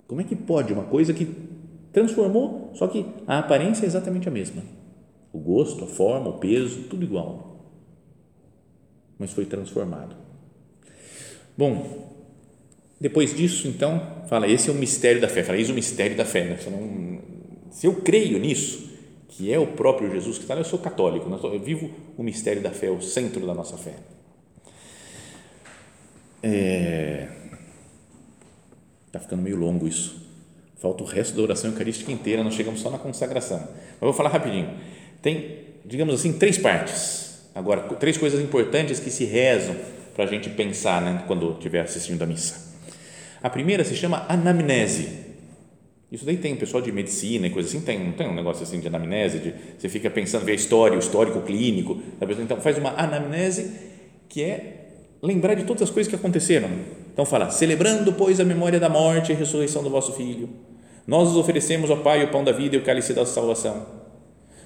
Como 0.07 0.19
é 0.19 0.23
que 0.23 0.35
pode 0.35 0.73
uma 0.73 0.83
coisa 0.83 1.13
que 1.13 1.25
Transformou, 1.91 2.71
só 2.75 2.87
que 2.87 3.05
a 3.25 3.39
aparência 3.39 3.85
é 3.85 3.87
exatamente 3.87 4.27
a 4.27 4.31
mesma. 4.31 4.61
O 5.31 5.39
gosto, 5.39 5.83
a 5.83 5.87
forma, 5.87 6.29
o 6.29 6.39
peso, 6.39 6.83
tudo 6.89 7.03
igual. 7.03 7.57
Mas 9.17 9.31
foi 9.31 9.45
transformado. 9.45 10.15
Bom, 11.57 12.09
depois 12.99 13.35
disso, 13.35 13.67
então, 13.67 14.23
fala, 14.27 14.47
esse 14.47 14.69
é 14.69 14.71
o 14.71 14.75
mistério 14.75 15.21
da 15.21 15.27
fé. 15.27 15.43
Fala, 15.43 15.59
é 15.59 15.63
o 15.63 15.73
mistério 15.73 16.17
da 16.17 16.25
fé. 16.25 16.43
Né? 16.43 16.57
Se 17.71 17.85
eu 17.85 17.95
creio 17.95 18.39
nisso, 18.39 18.89
que 19.27 19.51
é 19.53 19.59
o 19.59 19.67
próprio 19.67 20.11
Jesus 20.11 20.37
que 20.37 20.43
está 20.43 20.53
lá, 20.53 20.61
eu 20.61 20.65
sou 20.65 20.79
católico, 20.79 21.29
né? 21.29 21.39
eu 21.41 21.59
vivo 21.59 21.89
o 22.17 22.23
mistério 22.23 22.61
da 22.61 22.71
fé, 22.71 22.89
o 22.89 23.01
centro 23.01 23.45
da 23.45 23.53
nossa 23.53 23.77
fé. 23.77 23.95
Está 26.41 26.47
é, 26.47 27.29
tá 29.11 29.19
ficando 29.19 29.41
meio 29.41 29.57
longo 29.57 29.87
isso. 29.87 30.27
Falta 30.77 31.03
o 31.03 31.05
resto 31.05 31.35
da 31.35 31.41
oração 31.41 31.71
eucarística 31.71 32.11
inteira, 32.11 32.43
nós 32.43 32.53
chegamos 32.53 32.79
só 32.79 32.89
na 32.89 32.97
consagração. 32.97 33.59
Mas 33.59 33.99
vou 33.99 34.13
falar 34.13 34.29
rapidinho. 34.29 34.69
Tem, 35.21 35.59
digamos 35.85 36.15
assim, 36.15 36.33
três 36.33 36.57
partes. 36.57 37.39
Agora, 37.53 37.81
três 37.95 38.17
coisas 38.17 38.39
importantes 38.39 38.99
que 38.99 39.09
se 39.09 39.25
rezam 39.25 39.75
para 40.15 40.23
a 40.23 40.27
gente 40.27 40.49
pensar 40.49 41.01
né, 41.01 41.23
quando 41.27 41.53
estiver 41.53 41.81
assistindo 41.81 42.21
a 42.21 42.25
missa. 42.25 42.69
A 43.41 43.49
primeira 43.49 43.83
se 43.83 43.95
chama 43.95 44.25
anamnese. 44.27 45.29
Isso 46.11 46.25
daí 46.25 46.37
tem 46.37 46.55
pessoal 46.55 46.81
de 46.81 46.91
medicina 46.91 47.47
e 47.47 47.49
coisa 47.51 47.69
assim, 47.69 47.81
tem, 47.81 48.03
não 48.03 48.13
tem 48.13 48.27
um 48.27 48.33
negócio 48.33 48.63
assim 48.63 48.79
de 48.79 48.87
anamnese, 48.87 49.39
de 49.39 49.53
você 49.77 49.87
fica 49.87 50.09
pensando, 50.09 50.43
vê 50.43 50.53
a 50.53 50.55
história, 50.55 50.95
o 50.95 50.99
histórico 50.99 51.39
clínico, 51.41 52.01
então 52.19 52.59
faz 52.59 52.77
uma 52.79 52.89
anamnese 52.99 53.71
que 54.27 54.43
é 54.43 54.87
lembrar 55.21 55.53
de 55.53 55.65
todas 55.65 55.83
as 55.83 55.89
coisas 55.89 56.09
que 56.09 56.15
aconteceram. 56.15 56.69
Então 57.13 57.25
fala, 57.25 57.51
celebrando, 57.51 58.11
pois, 58.13 58.39
a 58.39 58.45
memória 58.45 58.79
da 58.79 58.89
morte 58.89 59.31
e 59.31 59.35
ressurreição 59.35 59.83
do 59.83 59.89
vosso 59.89 60.13
Filho, 60.13 60.49
nós 61.05 61.29
os 61.29 61.37
oferecemos 61.37 61.91
ao 61.91 61.97
Pai 61.97 62.23
o 62.23 62.29
pão 62.29 62.43
da 62.43 62.51
vida 62.51 62.75
e 62.75 62.79
o 62.79 62.83
cálice 62.83 63.13
da 63.13 63.25
salvação. 63.25 63.85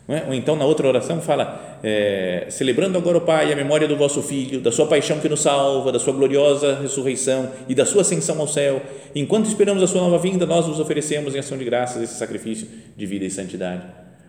É? 0.08 0.26
Ou 0.28 0.34
então, 0.34 0.56
na 0.56 0.66
outra 0.66 0.88
oração, 0.88 1.22
fala: 1.22 1.80
é, 1.82 2.48
celebrando 2.50 2.98
agora 2.98 3.18
o 3.18 3.22
Pai 3.22 3.52
a 3.54 3.56
memória 3.56 3.88
do 3.88 3.96
vosso 3.96 4.22
Filho, 4.22 4.60
da 4.60 4.72
sua 4.72 4.86
paixão 4.86 5.20
que 5.20 5.30
nos 5.30 5.42
salva, 5.42 5.92
da 5.92 6.00
sua 6.00 6.12
gloriosa 6.12 6.80
ressurreição 6.82 7.50
e 7.70 7.76
da 7.76 7.86
sua 7.86 8.02
ascensão 8.02 8.40
ao 8.40 8.48
céu. 8.48 8.82
Enquanto 9.16 9.46
esperamos 9.46 9.82
a 9.82 9.88
sua 9.88 10.02
nova 10.02 10.18
vinda, 10.18 10.46
nós 10.46 10.68
nos 10.68 10.80
oferecemos 10.80 11.34
em 11.36 11.40
ação 11.40 11.58
de 11.58 11.64
graças 11.64 12.02
esse 12.02 12.16
sacrifício 12.16 12.68
de 12.98 13.06
vida 13.06 13.24
e 13.24 13.30
santidade. 13.30 13.86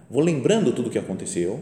Vou 0.09 0.23
lembrando 0.23 0.73
tudo 0.73 0.89
o 0.89 0.91
que 0.91 0.99
aconteceu. 0.99 1.61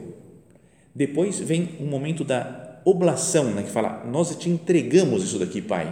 Depois 0.94 1.40
vem 1.40 1.70
um 1.80 1.86
momento 1.86 2.22
da 2.22 2.80
oblação, 2.84 3.44
né, 3.44 3.62
que 3.62 3.70
fala: 3.70 4.04
Nós 4.04 4.36
te 4.36 4.50
entregamos 4.50 5.24
isso 5.24 5.38
daqui, 5.38 5.62
Pai. 5.62 5.90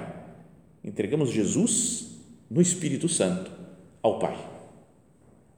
Entregamos 0.84 1.30
Jesus 1.30 2.18
no 2.50 2.60
Espírito 2.60 3.08
Santo 3.08 3.50
ao 4.02 4.18
Pai 4.18 4.49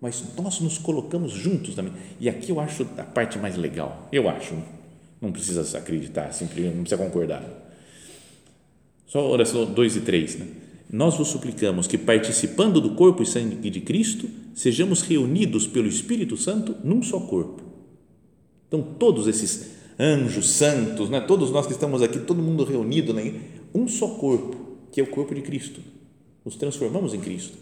mas 0.02 0.24
nós 0.36 0.58
nos 0.58 0.78
colocamos 0.78 1.30
juntos 1.30 1.76
também. 1.76 1.92
E 2.18 2.28
aqui 2.28 2.50
eu 2.50 2.58
acho 2.58 2.82
a 2.98 3.04
parte 3.04 3.38
mais 3.38 3.56
legal. 3.56 4.08
Eu 4.10 4.28
acho. 4.28 4.56
Não 5.20 5.30
precisa 5.30 5.78
acreditar, 5.78 6.32
simplesmente 6.32 6.74
não 6.74 6.82
precisa 6.82 7.00
concordar. 7.00 7.44
Só 9.06 9.30
oração 9.30 9.64
2 9.64 9.96
e 9.96 10.00
3. 10.00 10.38
Né? 10.40 10.46
Nós 10.90 11.16
vos 11.16 11.28
suplicamos 11.28 11.86
que, 11.86 11.96
participando 11.96 12.80
do 12.80 12.96
corpo 12.96 13.22
e 13.22 13.26
sangue 13.26 13.70
de 13.70 13.80
Cristo, 13.80 14.28
sejamos 14.52 15.02
reunidos 15.02 15.68
pelo 15.68 15.86
Espírito 15.86 16.36
Santo 16.36 16.74
num 16.82 17.00
só 17.00 17.20
corpo. 17.20 17.62
Então, 18.66 18.82
todos 18.82 19.28
esses 19.28 19.76
anjos 20.00 20.50
santos, 20.50 21.10
né? 21.10 21.20
todos 21.20 21.52
nós 21.52 21.64
que 21.64 21.72
estamos 21.72 22.02
aqui, 22.02 22.18
todo 22.18 22.42
mundo 22.42 22.64
reunido, 22.64 23.14
né? 23.14 23.34
um 23.72 23.86
só 23.86 24.08
corpo, 24.08 24.56
que 24.90 25.00
é 25.00 25.04
o 25.04 25.06
corpo 25.06 25.32
de 25.32 25.42
Cristo. 25.42 25.80
Nos 26.44 26.56
transformamos 26.56 27.14
em 27.14 27.20
Cristo. 27.20 27.56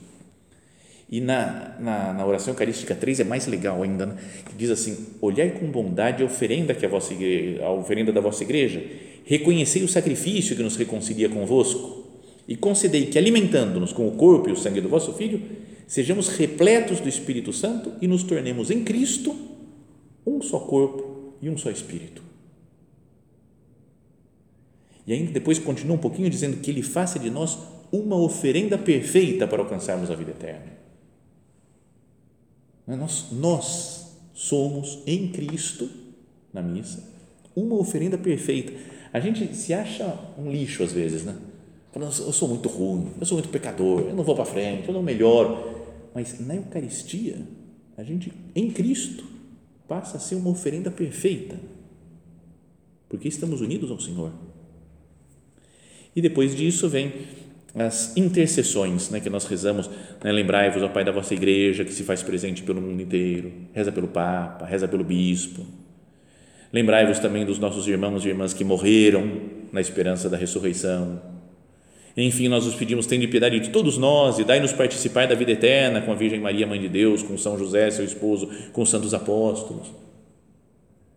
E 1.11 1.21
na, 1.21 1.75
na, 1.81 2.13
na, 2.13 2.25
oração 2.25 2.53
eucarística 2.53 2.95
3 2.95 3.21
é 3.21 3.25
mais 3.25 3.45
legal 3.49 3.83
ainda, 3.83 4.07
né? 4.07 4.17
que 4.49 4.55
diz 4.55 4.71
assim: 4.71 5.09
Olhai 5.21 5.51
com 5.51 5.67
bondade 5.69 6.23
a 6.23 6.27
oferenda, 6.27 6.73
que 6.73 6.87
a, 6.87 6.89
vossa 6.89 7.13
igreja, 7.13 7.65
a 7.65 7.73
oferenda 7.73 8.13
da 8.13 8.21
vossa 8.21 8.45
igreja, 8.45 8.81
reconhecei 9.25 9.83
o 9.83 9.89
sacrifício 9.89 10.55
que 10.55 10.63
nos 10.63 10.77
reconcilia 10.77 11.29
convosco, 11.29 12.07
e 12.47 12.55
concedei 12.55 13.07
que, 13.07 13.19
alimentando-nos 13.19 13.93
com 13.93 14.07
o 14.07 14.13
corpo 14.13 14.49
e 14.49 14.53
o 14.53 14.57
sangue 14.57 14.81
do 14.81 14.89
vosso 14.89 15.13
Filho, 15.15 15.43
sejamos 15.85 16.29
repletos 16.29 17.01
do 17.01 17.09
Espírito 17.09 17.53
Santo 17.53 17.93
e 18.01 18.07
nos 18.07 18.23
tornemos 18.23 18.71
em 18.71 18.85
Cristo 18.85 19.35
um 20.25 20.41
só 20.41 20.61
corpo 20.61 21.35
e 21.43 21.51
um 21.51 21.59
só 21.59 21.71
Espírito. 21.71 22.23
E 25.05 25.13
ainda 25.13 25.33
depois 25.33 25.59
continua 25.59 25.97
um 25.97 26.01
pouquinho 26.01 26.31
dizendo 26.31 26.59
que 26.59 26.71
Ele 26.71 26.83
faça 26.83 27.19
de 27.19 27.31
nós 27.31 27.59
uma 27.91 28.17
oferenda 28.17 28.79
perfeita 28.79 29.49
para 29.49 29.61
alcançarmos 29.61 30.09
a 30.09 30.15
vida 30.15 30.31
eterna. 30.31 30.80
Né? 32.91 32.97
Nós, 32.97 33.27
nós 33.31 34.17
somos 34.35 34.99
em 35.07 35.29
Cristo, 35.29 35.89
na 36.53 36.61
missa, 36.61 37.09
uma 37.55 37.77
oferenda 37.77 38.19
perfeita. 38.19 38.73
A 39.13 39.21
gente 39.21 39.55
se 39.55 39.73
acha 39.73 40.19
um 40.37 40.51
lixo 40.51 40.83
às 40.83 40.93
vezes, 40.93 41.25
né? 41.25 41.37
Falando, 41.93 42.11
eu 42.11 42.33
sou 42.33 42.49
muito 42.49 42.69
ruim, 42.69 43.09
eu 43.21 43.27
sou 43.27 43.37
muito 43.37 43.49
pecador, 43.49 44.03
eu 44.03 44.15
não 44.15 44.25
vou 44.25 44.35
para 44.35 44.45
frente, 44.45 44.89
eu 44.89 44.95
não 44.95 45.03
melhoro. 45.03 45.81
Mas 46.15 46.39
na 46.41 46.57
Eucaristia, 46.57 47.39
a 47.97 48.03
gente, 48.03 48.33
em 48.55 48.71
Cristo, 48.71 49.25
passa 49.89 50.17
a 50.17 50.21
ser 50.21 50.35
uma 50.37 50.51
oferenda 50.51 50.91
perfeita, 50.91 51.57
porque 53.09 53.29
estamos 53.29 53.61
unidos 53.61 53.91
ao 53.91 54.01
Senhor. 54.01 54.33
E 56.15 56.21
depois 56.21 56.57
disso 56.57 56.89
vem 56.89 57.13
as 57.75 58.17
intercessões 58.17 59.11
né, 59.11 59.21
que 59.21 59.31
nós 59.31 59.45
rezamos, 59.47 59.89
né, 60.23 60.33
lembrai-vos, 60.33 60.83
ó 60.83 60.89
Pai 60.89 61.05
da 61.05 61.13
vossa 61.13 61.35
igreja, 61.35 61.85
que 61.85 61.93
se 61.93 62.03
faz 62.03 62.23
presente 62.23 62.63
pelo 62.63 62.81
mundo 62.81 63.01
inteiro, 63.01 63.53
reza 63.73 63.93
pelo 63.93 64.09
Papa, 64.09 64.67
reza 64.67 64.89
pelo 64.89 65.05
Bispo, 65.05 65.65
lembrai-vos 66.73 67.19
também 67.19 67.45
dos 67.45 67.59
nossos 67.59 67.87
irmãos 67.87 68.25
e 68.25 68.29
irmãs 68.29 68.53
que 68.53 68.65
morreram 68.65 69.31
na 69.73 69.81
esperança 69.81 70.29
da 70.29 70.37
ressurreição, 70.37 71.21
enfim, 72.17 72.49
nós 72.49 72.67
os 72.67 72.75
pedimos, 72.75 73.07
tende 73.07 73.29
piedade 73.29 73.61
de 73.61 73.71
todos 73.71 73.97
nós 73.97 74.39
e 74.39 74.45
dai-nos 74.45 74.73
participar 74.73 75.29
da 75.29 75.35
vida 75.35 75.53
eterna 75.53 76.01
com 76.01 76.11
a 76.11 76.15
Virgem 76.15 76.41
Maria, 76.41 76.67
Mãe 76.67 76.81
de 76.81 76.89
Deus, 76.89 77.23
com 77.23 77.39
São 77.39 77.57
José, 77.57 77.89
seu 77.91 78.05
esposo, 78.05 78.49
com 78.73 78.83
os 78.83 78.91
santos 78.91 79.15
apóstolos. 79.15 79.93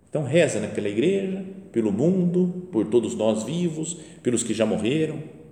Então, 0.08 0.24
reza 0.24 0.60
né, 0.60 0.68
pela 0.68 0.88
igreja, 0.88 1.44
pelo 1.72 1.92
mundo, 1.92 2.68
por 2.72 2.86
todos 2.86 3.16
nós 3.16 3.44
vivos, 3.44 3.98
pelos 4.22 4.44
que 4.44 4.54
já 4.54 4.66
morreram 4.66 5.43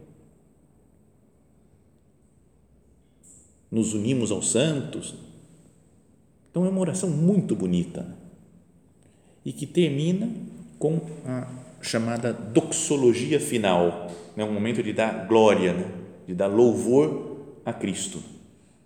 nos 3.72 3.94
unimos 3.94 4.32
aos 4.32 4.52
santos. 4.52 5.16
Então 6.50 6.66
é 6.66 6.70
uma 6.70 6.82
oração 6.82 7.10
muito 7.10 7.56
bonita 7.56 8.06
e 9.46 9.54
que 9.54 9.66
termina 9.66 10.30
com 10.78 11.00
a 11.26 11.48
chamada 11.82 12.34
doxologia 12.34 13.40
final, 13.40 14.12
né? 14.36 14.44
um 14.44 14.52
momento 14.52 14.84
de 14.84 14.94
dar 14.94 15.26
glória, 15.28 15.74
né? 15.74 15.86
de 16.28 16.34
dar 16.34 16.48
louvor 16.48 17.38
a 17.66 17.72
Cristo. 17.72 18.22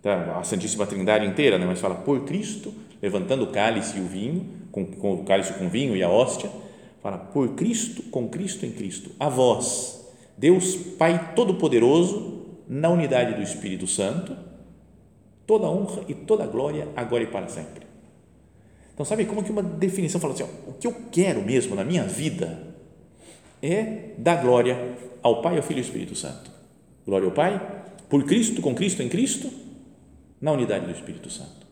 Tá? 0.02 0.38
A 0.38 0.44
Santíssima 0.44 0.86
Trindade 0.86 1.26
inteira, 1.26 1.58
né? 1.58 1.66
mas 1.66 1.80
fala 1.80 1.96
por 1.96 2.24
Cristo, 2.24 2.74
levantando 3.02 3.44
o 3.44 3.48
cálice 3.48 3.98
e 3.98 4.02
o 4.02 4.06
vinho, 4.06 4.46
com, 4.72 4.86
com 4.86 5.14
o 5.14 5.24
cálice 5.24 5.54
com 5.54 5.68
vinho 5.68 5.96
e 5.96 6.04
a 6.04 6.10
hóstia, 6.10 6.50
fala 7.02 7.18
por 7.18 7.56
Cristo, 7.56 8.04
com 8.04 8.28
Cristo 8.30 8.66
em 8.66 8.72
Cristo, 8.72 9.12
a 9.20 9.30
vós, 9.30 10.06
Deus 10.38 10.76
Pai 10.76 11.34
Todo-Poderoso, 11.36 12.46
na 12.68 12.90
unidade 12.90 13.36
do 13.36 13.42
Espírito 13.42 13.88
Santo, 13.88 14.36
toda 15.46 15.68
honra 15.68 16.04
e 16.08 16.14
toda 16.14 16.46
glória 16.46 16.88
agora 16.96 17.24
e 17.24 17.28
para 17.28 17.48
sempre. 17.48 17.86
Então, 18.94 19.06
sabe 19.06 19.26
como 19.26 19.44
que 19.44 19.52
uma 19.52 19.62
definição 19.62 20.22
fala 20.22 20.34
assim, 20.34 20.44
ó, 20.44 20.70
o 20.70 20.74
que 20.74 20.88
eu 20.88 20.96
quero 21.12 21.42
mesmo 21.42 21.76
na 21.76 21.84
minha 21.84 22.04
vida 22.04 22.76
é 23.62 24.14
dar 24.18 24.42
glória 24.42 24.98
ao 25.22 25.42
Pai, 25.42 25.58
ao 25.58 25.64
Filho 25.64 25.80
e 25.80 25.82
ao 25.82 25.86
Espírito 25.86 26.16
Santo. 26.16 26.50
Glória 27.06 27.28
ao 27.28 27.34
Pai, 27.34 27.84
por 28.10 28.24
Cristo, 28.24 28.62
com 28.62 28.74
Cristo, 28.74 29.04
em 29.04 29.10
Cristo, 29.10 29.52
na 30.40 30.52
unidade 30.52 30.86
do 30.86 30.92
Espírito 30.92 31.30
Santo. 31.30 31.66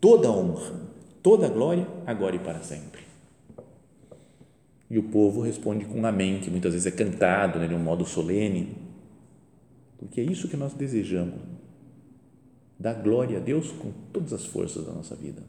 Toda 0.00 0.30
honra, 0.30 0.80
toda 1.22 1.48
glória, 1.48 1.86
agora 2.06 2.36
e 2.36 2.38
para 2.38 2.60
sempre. 2.60 3.02
E 4.88 4.98
o 4.98 5.02
povo 5.04 5.40
responde 5.40 5.84
com 5.84 6.00
um 6.00 6.06
amém, 6.06 6.40
que 6.40 6.50
muitas 6.50 6.72
vezes 6.72 6.86
é 6.86 6.90
cantado 6.90 7.58
né, 7.58 7.66
de 7.66 7.74
um 7.74 7.78
modo 7.78 8.04
solene, 8.06 8.76
porque 9.98 10.20
é 10.20 10.24
isso 10.24 10.48
que 10.48 10.56
nós 10.56 10.72
desejamos 10.72 11.59
dar 12.80 12.94
glória 12.94 13.36
a 13.36 13.40
Deus 13.40 13.70
com 13.70 13.92
todas 14.10 14.32
as 14.32 14.46
forças 14.46 14.86
da 14.86 14.92
nossa 14.92 15.14
vida. 15.14 15.42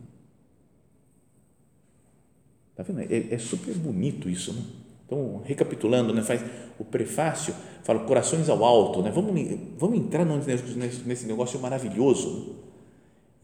Tá 2.75 2.83
vendo? 2.83 2.99
É, 2.99 3.33
é 3.33 3.37
super 3.37 3.73
bonito 3.75 4.29
isso, 4.29 4.51
né? 4.51 4.61
Então, 5.05 5.41
recapitulando, 5.43 6.13
né, 6.13 6.21
faz 6.21 6.41
o 6.79 6.85
prefácio, 6.85 7.53
fala 7.83 7.99
corações 7.99 8.49
ao 8.49 8.63
alto, 8.63 9.01
né? 9.01 9.11
Vamos, 9.11 9.33
vamos 9.77 9.97
entrar 9.97 10.25
nesse, 10.25 11.25
negócio 11.25 11.59
maravilhoso. 11.59 12.55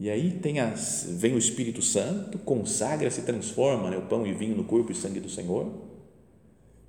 E 0.00 0.08
aí 0.08 0.32
tem 0.32 0.60
as, 0.60 1.06
vem 1.10 1.34
o 1.34 1.38
Espírito 1.38 1.82
Santo, 1.82 2.38
consagra, 2.38 3.10
se 3.10 3.22
transforma, 3.22 3.90
né, 3.90 3.96
o 3.96 4.02
pão 4.02 4.26
e 4.26 4.32
vinho 4.32 4.56
no 4.56 4.64
corpo 4.64 4.92
e 4.92 4.94
sangue 4.94 5.20
do 5.20 5.28
Senhor. 5.28 5.66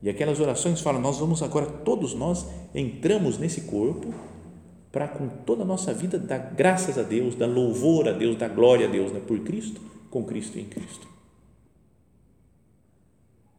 E 0.01 0.09
aquelas 0.09 0.39
orações 0.39 0.79
falam: 0.81 1.01
nós 1.01 1.17
vamos 1.17 1.41
agora, 1.41 1.65
todos 1.65 2.13
nós 2.13 2.45
entramos 2.73 3.38
nesse 3.38 3.62
corpo 3.62 4.13
para 4.91 5.08
com 5.08 5.28
toda 5.28 5.63
a 5.63 5.65
nossa 5.65 5.93
vida 5.93 6.17
dar 6.17 6.54
graças 6.56 6.97
a 6.97 7.04
Deus, 7.04 7.36
dar 7.36 7.45
louvor 7.45 8.08
a 8.08 8.12
Deus, 8.12 8.38
dar 8.38 8.49
glória 8.49 8.88
a 8.88 8.89
Deus, 8.89 9.12
né? 9.12 9.21
por 9.25 9.39
Cristo, 9.39 9.80
com 10.10 10.23
Cristo 10.23 10.58
e 10.58 10.62
em 10.62 10.65
Cristo. 10.65 11.08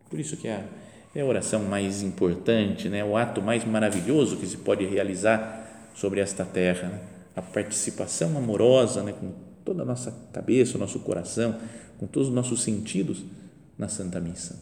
Por 0.09 0.19
isso 0.19 0.37
que 0.37 0.49
é, 0.49 0.65
é 1.15 1.21
a 1.21 1.25
oração 1.25 1.65
mais 1.65 2.03
importante, 2.03 2.89
né? 2.89 3.05
o 3.05 3.17
ato 3.17 3.41
mais 3.41 3.65
maravilhoso 3.65 4.37
que 4.37 4.47
se 4.47 4.57
pode 4.57 4.85
realizar 4.85 5.91
sobre 5.95 6.21
esta 6.21 6.45
terra, 6.45 6.89
né? 6.89 7.01
a 7.37 7.43
participação 7.43 8.37
amorosa 8.37 9.03
né? 9.05 9.13
com 9.13 9.33
toda 9.65 9.83
a 9.83 9.87
nossa 9.87 10.13
cabeça, 10.33 10.77
o 10.77 10.81
nosso 10.81 10.99
coração, 11.01 11.61
com 11.99 12.07
todos 12.07 12.29
os 12.29 12.35
nossos 12.35 12.63
sentidos 12.63 13.23
na 13.79 13.87
Santa 13.89 14.19
Missa, 14.21 14.61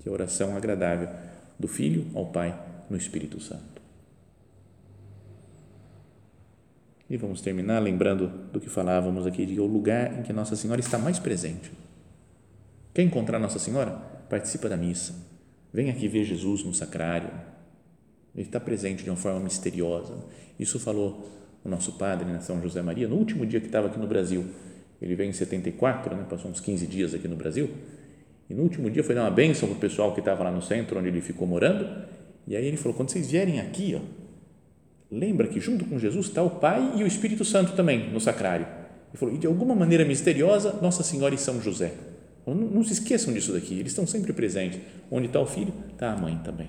que 0.00 0.08
é 0.08 0.10
a 0.10 0.12
oração 0.12 0.54
agradável 0.54 1.08
do 1.58 1.66
Filho 1.66 2.06
ao 2.14 2.26
Pai 2.26 2.54
no 2.90 2.96
Espírito 2.96 3.40
Santo. 3.40 3.77
E 7.10 7.16
vamos 7.16 7.40
terminar 7.40 7.78
lembrando 7.78 8.28
do 8.52 8.60
que 8.60 8.68
falávamos 8.68 9.26
aqui, 9.26 9.46
de 9.46 9.58
o 9.58 9.66
lugar 9.66 10.18
em 10.18 10.22
que 10.22 10.32
Nossa 10.32 10.54
Senhora 10.54 10.80
está 10.80 10.98
mais 10.98 11.18
presente. 11.18 11.70
Quer 12.92 13.02
encontrar 13.02 13.38
Nossa 13.38 13.58
Senhora? 13.58 13.92
Participa 14.28 14.68
da 14.68 14.76
missa. 14.76 15.14
Vem 15.72 15.88
aqui 15.88 16.06
ver 16.06 16.24
Jesus 16.24 16.62
no 16.64 16.74
sacrário. 16.74 17.30
Ele 18.34 18.46
está 18.46 18.60
presente 18.60 19.04
de 19.04 19.10
uma 19.10 19.16
forma 19.16 19.40
misteriosa. 19.40 20.14
Isso 20.58 20.78
falou 20.78 21.26
o 21.64 21.68
nosso 21.68 21.92
padre, 21.92 22.26
né, 22.26 22.40
São 22.40 22.60
José 22.60 22.82
Maria, 22.82 23.08
no 23.08 23.16
último 23.16 23.46
dia 23.46 23.60
que 23.60 23.66
estava 23.66 23.86
aqui 23.86 23.98
no 23.98 24.06
Brasil. 24.06 24.44
Ele 25.00 25.14
veio 25.14 25.30
em 25.30 25.32
74, 25.32 26.14
né, 26.14 26.26
passou 26.28 26.50
uns 26.50 26.60
15 26.60 26.86
dias 26.86 27.14
aqui 27.14 27.26
no 27.26 27.36
Brasil. 27.36 27.70
E 28.50 28.54
no 28.54 28.62
último 28.62 28.90
dia 28.90 29.04
foi 29.04 29.14
dar 29.14 29.22
uma 29.22 29.30
bênção 29.30 29.68
para 29.68 29.76
o 29.76 29.80
pessoal 29.80 30.12
que 30.12 30.20
estava 30.20 30.44
lá 30.44 30.50
no 30.50 30.62
centro, 30.62 30.98
onde 30.98 31.08
ele 31.08 31.20
ficou 31.20 31.46
morando. 31.46 32.06
E 32.46 32.56
aí 32.56 32.66
ele 32.66 32.76
falou: 32.76 32.96
quando 32.96 33.10
vocês 33.10 33.30
vierem 33.30 33.60
aqui, 33.60 33.94
ó, 33.94 34.27
Lembra 35.10 35.48
que 35.48 35.60
junto 35.60 35.84
com 35.84 35.98
Jesus 35.98 36.26
está 36.26 36.42
o 36.42 36.50
Pai 36.50 36.94
e 36.96 37.02
o 37.02 37.06
Espírito 37.06 37.44
Santo 37.44 37.72
também 37.72 38.10
no 38.10 38.20
sacrário. 38.20 38.66
Falou, 39.14 39.34
e 39.34 39.38
de 39.38 39.46
alguma 39.46 39.74
maneira 39.74 40.04
misteriosa, 40.04 40.78
Nossa 40.82 41.02
Senhora 41.02 41.34
e 41.34 41.38
São 41.38 41.60
José. 41.62 41.94
Não, 42.46 42.54
não 42.54 42.84
se 42.84 42.92
esqueçam 42.92 43.32
disso 43.32 43.52
daqui, 43.52 43.74
eles 43.74 43.92
estão 43.92 44.06
sempre 44.06 44.32
presentes. 44.32 44.80
Onde 45.10 45.26
está 45.26 45.40
o 45.40 45.46
filho, 45.46 45.72
está 45.92 46.12
a 46.12 46.16
mãe 46.16 46.38
também. 46.44 46.68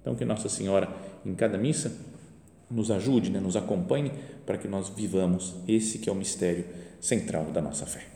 Então, 0.00 0.14
que 0.14 0.24
Nossa 0.24 0.48
Senhora, 0.48 0.88
em 1.24 1.34
cada 1.34 1.58
missa, 1.58 1.92
nos 2.70 2.90
ajude, 2.90 3.30
né, 3.30 3.40
nos 3.40 3.56
acompanhe 3.56 4.10
para 4.44 4.56
que 4.56 4.66
nós 4.66 4.88
vivamos 4.88 5.54
esse 5.68 5.98
que 5.98 6.08
é 6.08 6.12
o 6.12 6.16
mistério 6.16 6.64
central 7.00 7.44
da 7.44 7.60
nossa 7.60 7.86
fé. 7.86 8.15